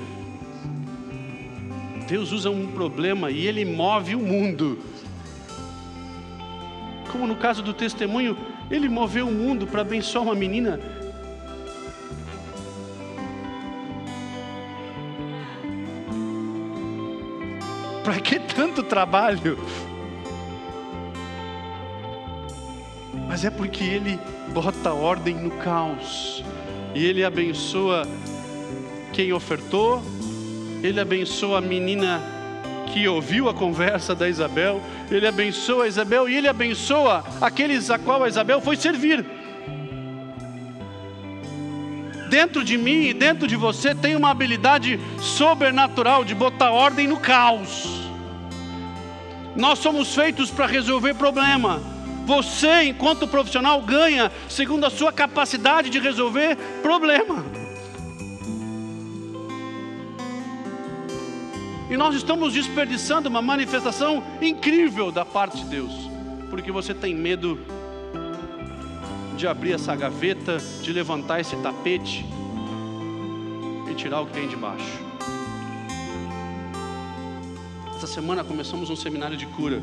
[2.08, 4.80] Deus usa um problema e ele move o mundo.
[7.12, 8.36] Como no caso do testemunho,
[8.70, 10.80] ele moveu o mundo para abençoar uma menina.
[18.02, 19.56] Para que tanto trabalho?
[23.28, 24.18] Mas é porque ele
[24.52, 26.42] bota ordem no caos
[26.94, 28.06] e ele abençoa
[29.12, 30.02] quem ofertou,
[30.82, 32.20] ele abençoa a menina
[32.92, 37.98] que ouviu a conversa da Isabel, ele abençoa a Isabel e ele abençoa aqueles a
[37.98, 39.24] qual a Isabel foi servir.
[42.28, 47.16] Dentro de mim e dentro de você tem uma habilidade sobrenatural de botar ordem no
[47.16, 48.00] caos.
[49.56, 51.89] Nós somos feitos para resolver problema.
[52.30, 57.44] Você, enquanto profissional, ganha segundo a sua capacidade de resolver problema.
[61.90, 65.92] E nós estamos desperdiçando uma manifestação incrível da parte de Deus,
[66.48, 67.58] porque você tem medo
[69.36, 72.24] de abrir essa gaveta, de levantar esse tapete
[73.90, 75.00] e tirar o que tem de baixo.
[77.96, 79.82] Essa semana começamos um seminário de cura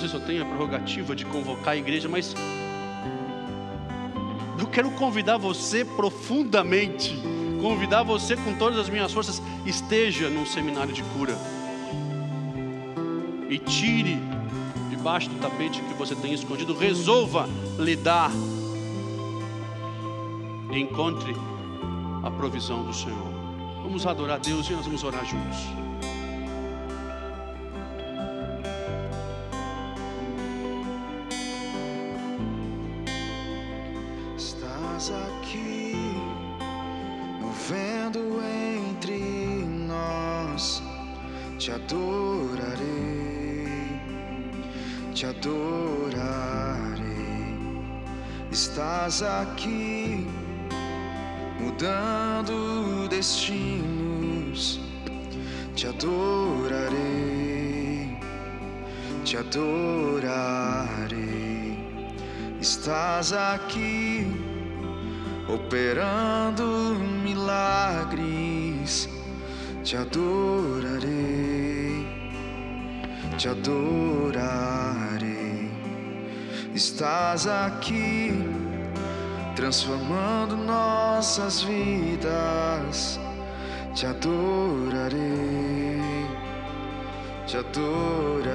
[0.00, 2.34] sei se eu tenho a prerrogativa de convocar a igreja, mas
[4.58, 7.14] eu quero convidar você profundamente,
[7.60, 11.36] convidar você com todas as minhas forças, esteja num seminário de cura
[13.48, 14.18] e tire
[14.88, 17.48] debaixo do tapete que você tem escondido, resolva
[17.78, 18.30] lidar
[20.72, 21.34] e encontre
[22.22, 23.30] a provisão do Senhor.
[23.82, 25.89] Vamos adorar a Deus e nós vamos orar juntos.
[49.08, 50.26] Aqui,
[51.58, 54.78] mudando destinos.
[55.74, 56.98] Te adorarei,
[59.24, 60.28] te adorarei.
[62.60, 64.26] Estás aqui,
[65.48, 66.94] operando
[67.24, 69.08] milagres.
[69.82, 71.08] Te adorarei,
[73.38, 75.00] te adorarei.
[76.74, 78.59] Estás aqui
[79.60, 83.20] transformando nossas vidas.
[83.94, 85.20] Te adorarei,
[87.46, 88.50] te adorarei.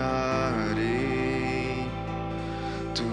[2.95, 3.03] Tu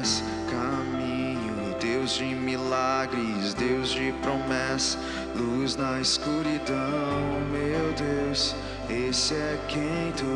[0.00, 4.98] és caminho, Deus de milagres, Deus de promessa,
[5.34, 8.54] luz na escuridão, meu Deus,
[8.90, 10.26] esse é quem tu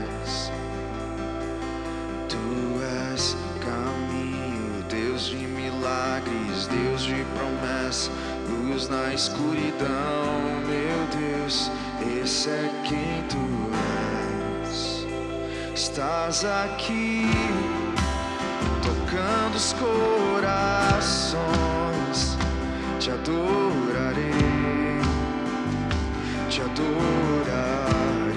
[0.00, 0.05] és.
[9.16, 11.70] Escuridão, meu Deus,
[12.22, 13.70] esse é quem tu
[14.62, 15.06] és.
[15.74, 17.30] Estás aqui,
[18.82, 21.38] tocando os corações,
[23.00, 24.34] te adorarei,
[26.50, 28.36] te adorarei.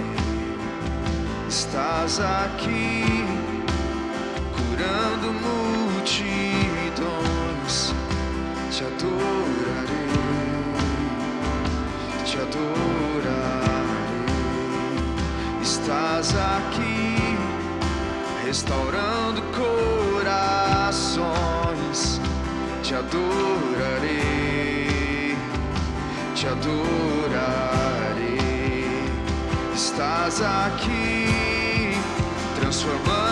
[1.50, 3.19] Estás aqui
[16.20, 17.16] estás aqui,
[18.46, 19.42] restaurando
[20.18, 21.00] corações.
[22.84, 24.18] Te adorarei,
[26.36, 27.40] te adorarei.
[29.74, 31.98] Estás aqui,
[32.60, 33.29] transformando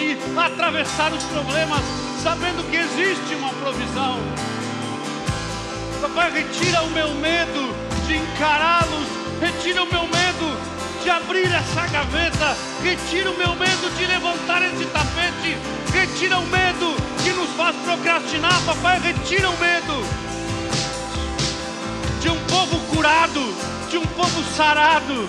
[0.00, 1.82] capacidade de atravessar os problemas,
[2.22, 4.18] sabendo que existe uma provisão.
[6.00, 7.74] Papai, retira o meu medo
[8.06, 9.06] de encará-los,
[9.40, 10.56] retira o meu medo
[11.02, 15.56] de abrir essa gaveta, retira o meu medo de levantar esse tapete,
[15.92, 20.04] retira o medo que nos faz procrastinar, papai, retira o medo
[22.20, 23.54] de um povo curado,
[23.90, 25.28] de um povo sarado,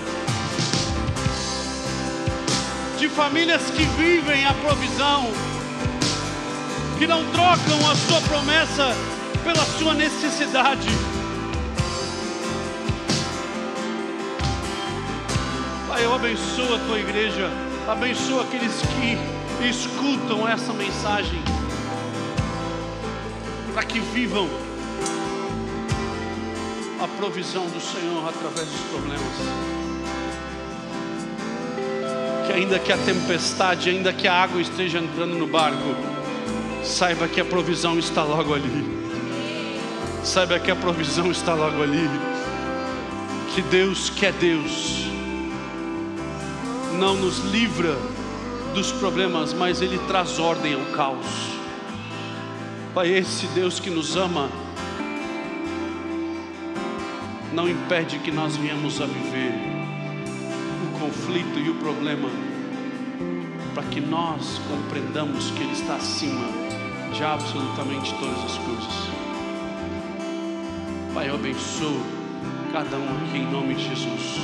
[3.02, 5.26] de famílias que vivem a provisão,
[6.96, 8.94] que não trocam a sua promessa
[9.42, 10.86] pela sua necessidade.
[15.88, 17.50] Pai, eu abençoo a tua igreja,
[17.88, 21.42] abençoo aqueles que escutam essa mensagem,
[23.74, 24.48] para que vivam
[27.02, 29.81] a provisão do Senhor através dos problemas.
[32.46, 35.94] Que ainda que a tempestade, ainda que a água esteja entrando no barco,
[36.82, 39.02] saiba que a provisão está logo ali.
[40.24, 42.08] Saiba que a provisão está logo ali.
[43.54, 45.06] Que Deus, que é Deus,
[46.98, 47.96] não nos livra
[48.74, 51.26] dos problemas, mas Ele traz ordem ao caos.
[52.94, 54.50] Pai, esse Deus que nos ama,
[57.52, 59.71] não impede que nós venhamos a viver
[61.12, 62.30] conflito e o problema,
[63.74, 66.46] para que nós compreendamos que Ele está acima
[67.12, 69.10] de absolutamente todas as coisas.
[71.12, 72.00] Pai, eu abençoo
[72.72, 74.38] cada um aqui em nome de Jesus.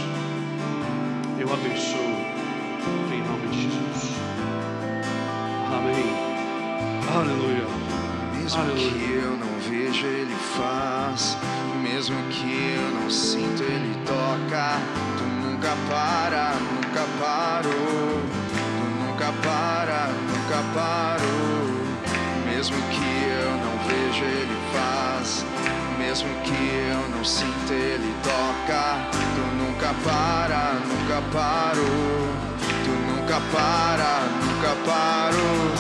[1.39, 2.03] Eu abençoo
[3.15, 4.13] em nome de Jesus.
[5.75, 6.05] Amém.
[7.17, 7.67] Aleluia.
[8.37, 8.91] Mesmo Aleluia.
[8.91, 11.39] que eu não veja, Ele faz.
[11.83, 15.38] Mesmo que eu não sinta, Ele toca.
[15.59, 18.23] Nunca para, nunca parou.
[18.55, 21.67] Tu nunca para, nunca parou.
[22.47, 25.45] Mesmo que eu não veja, Ele faz.
[25.99, 28.99] Mesmo que eu não sinta, Ele toca.
[29.35, 32.29] Tu nunca para, nunca parou.
[32.85, 35.73] Tu nunca para, nunca parou.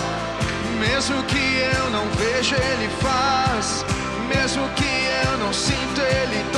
[0.80, 3.84] Mesmo que eu não veja, Ele faz.
[4.26, 6.57] Mesmo que eu não sinta, Ele toca.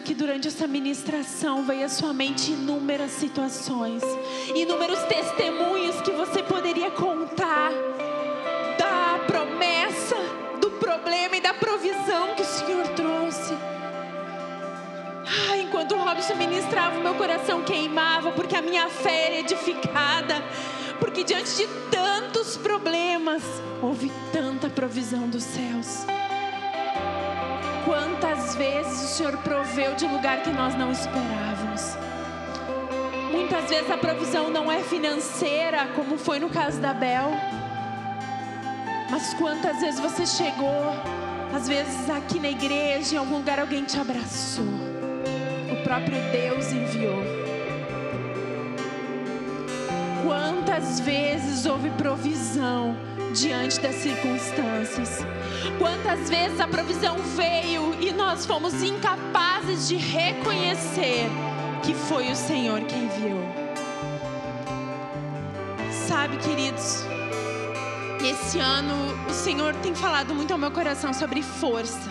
[0.00, 4.02] Que durante essa ministração veio à sua mente inúmeras situações,
[4.54, 7.70] inúmeros testemunhos que você poderia contar
[8.78, 10.16] da promessa,
[10.60, 13.54] do problema e da provisão que o Senhor trouxe.
[15.26, 20.42] Ah, enquanto o Robson ministrava, o meu coração queimava, porque a minha fé era edificada,
[20.98, 23.42] porque diante de tantos problemas,
[23.82, 26.06] houve tanta provisão dos céus.
[27.84, 31.96] Quantas vezes o Senhor proveu de lugar que nós não esperávamos.
[33.30, 37.30] Muitas vezes a provisão não é financeira, como foi no caso da Bel.
[39.10, 40.94] Mas quantas vezes você chegou,
[41.54, 44.64] às vezes aqui na igreja, em algum lugar alguém te abraçou.
[44.64, 47.22] O próprio Deus enviou.
[50.24, 52.96] Quantas vezes houve provisão
[53.34, 55.18] diante das circunstâncias?
[55.78, 61.28] Quantas vezes a provisão veio e nós fomos incapazes de reconhecer
[61.82, 63.44] que foi o Senhor quem enviou?
[66.06, 67.04] Sabe, queridos,
[68.24, 68.94] esse ano
[69.28, 72.08] o Senhor tem falado muito ao meu coração sobre força.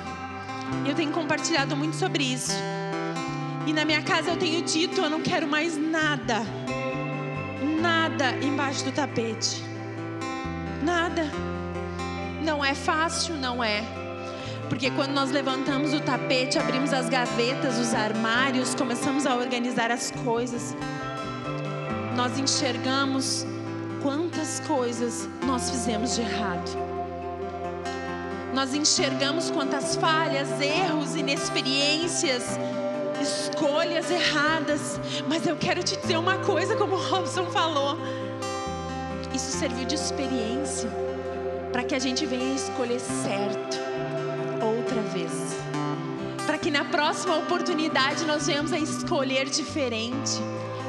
[0.85, 2.53] Eu tenho compartilhado muito sobre isso.
[3.65, 6.41] E na minha casa eu tenho dito: eu não quero mais nada,
[7.81, 9.72] nada embaixo do tapete.
[10.83, 11.23] Nada.
[12.43, 13.81] Não é fácil, não é.
[14.67, 20.11] Porque quando nós levantamos o tapete, abrimos as gavetas, os armários, começamos a organizar as
[20.11, 20.75] coisas,
[22.17, 23.45] nós enxergamos
[24.01, 26.69] quantas coisas nós fizemos de errado.
[28.53, 32.59] Nós enxergamos quantas falhas, erros, inexperiências,
[33.21, 34.99] escolhas erradas.
[35.29, 37.97] Mas eu quero te dizer uma coisa, como o Robson falou.
[39.33, 40.89] Isso serviu de experiência
[41.71, 43.79] para que a gente venha escolher certo
[44.61, 45.31] outra vez.
[46.45, 50.39] Para que na próxima oportunidade nós venhamos a escolher diferente,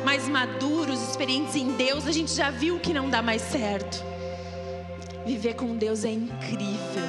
[0.04, 2.06] mais maduros, experientes em Deus.
[2.06, 4.04] A gente já viu que não dá mais certo.
[5.24, 7.02] Viver com Deus é incrível.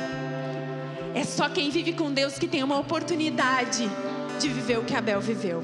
[1.14, 3.90] É só quem vive com Deus que tem uma oportunidade
[4.40, 5.62] de viver o que Abel viveu.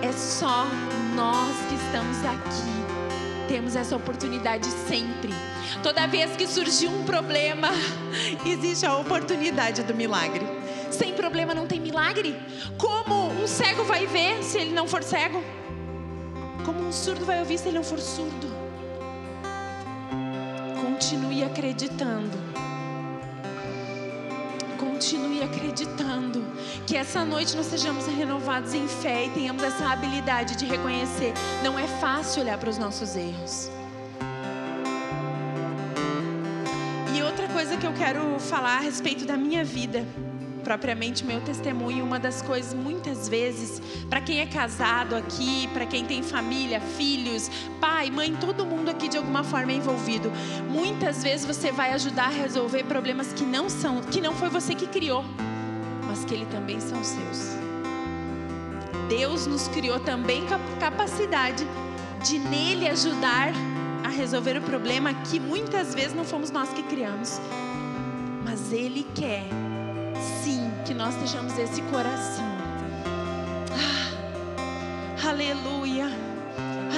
[0.00, 0.66] É só
[1.14, 2.89] nós que estamos aqui
[3.50, 5.34] temos essa oportunidade sempre.
[5.82, 7.68] Toda vez que surgir um problema,
[8.46, 10.46] existe a oportunidade do milagre.
[10.88, 12.38] Sem problema não tem milagre.
[12.78, 15.42] Como um cego vai ver se ele não for cego?
[16.64, 18.48] Como um surdo vai ouvir se ele não for surdo?
[20.80, 22.38] Continue acreditando.
[24.78, 26.46] Continue acreditando
[26.86, 31.32] que essa noite nós sejamos renovados em fé e tenhamos essa habilidade de reconhecer.
[31.62, 33.70] Não é fácil olhar para os nossos erros.
[37.14, 40.04] E outra coisa que eu quero falar a respeito da minha vida,
[40.60, 46.04] propriamente meu testemunho, uma das coisas muitas vezes, para quem é casado aqui, para quem
[46.04, 47.50] tem família, filhos,
[47.80, 50.30] pai, mãe, todo mundo aqui de alguma forma é envolvido.
[50.68, 54.74] Muitas vezes você vai ajudar a resolver problemas que não são, que não foi você
[54.74, 55.24] que criou,
[56.10, 57.56] mas que ele também são seus.
[59.08, 60.44] Deus nos criou também
[60.80, 61.64] capacidade
[62.24, 63.52] de nele ajudar
[64.04, 67.40] a resolver o problema que muitas vezes não fomos nós que criamos.
[68.44, 69.44] Mas ele quer
[70.42, 72.44] sim que nós tenhamos esse coração.
[73.72, 76.08] Ah, aleluia,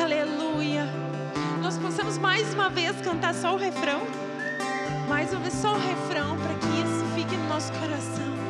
[0.03, 0.87] aleluia.
[1.61, 4.01] Nós possamos mais uma vez cantar só o refrão,
[5.07, 8.42] mais uma vez só o refrão, para que isso fique no nosso coração.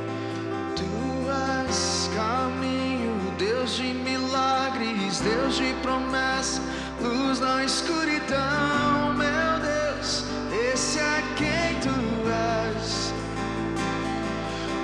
[2.15, 6.61] Caminho, Deus de milagres, Deus de promessa,
[7.01, 10.25] luz na escuridão, meu Deus,
[10.73, 13.15] esse é quem tu és.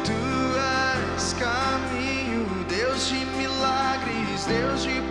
[0.04, 0.12] Tu
[1.12, 5.02] és caminho, Deus de milagres, Deus de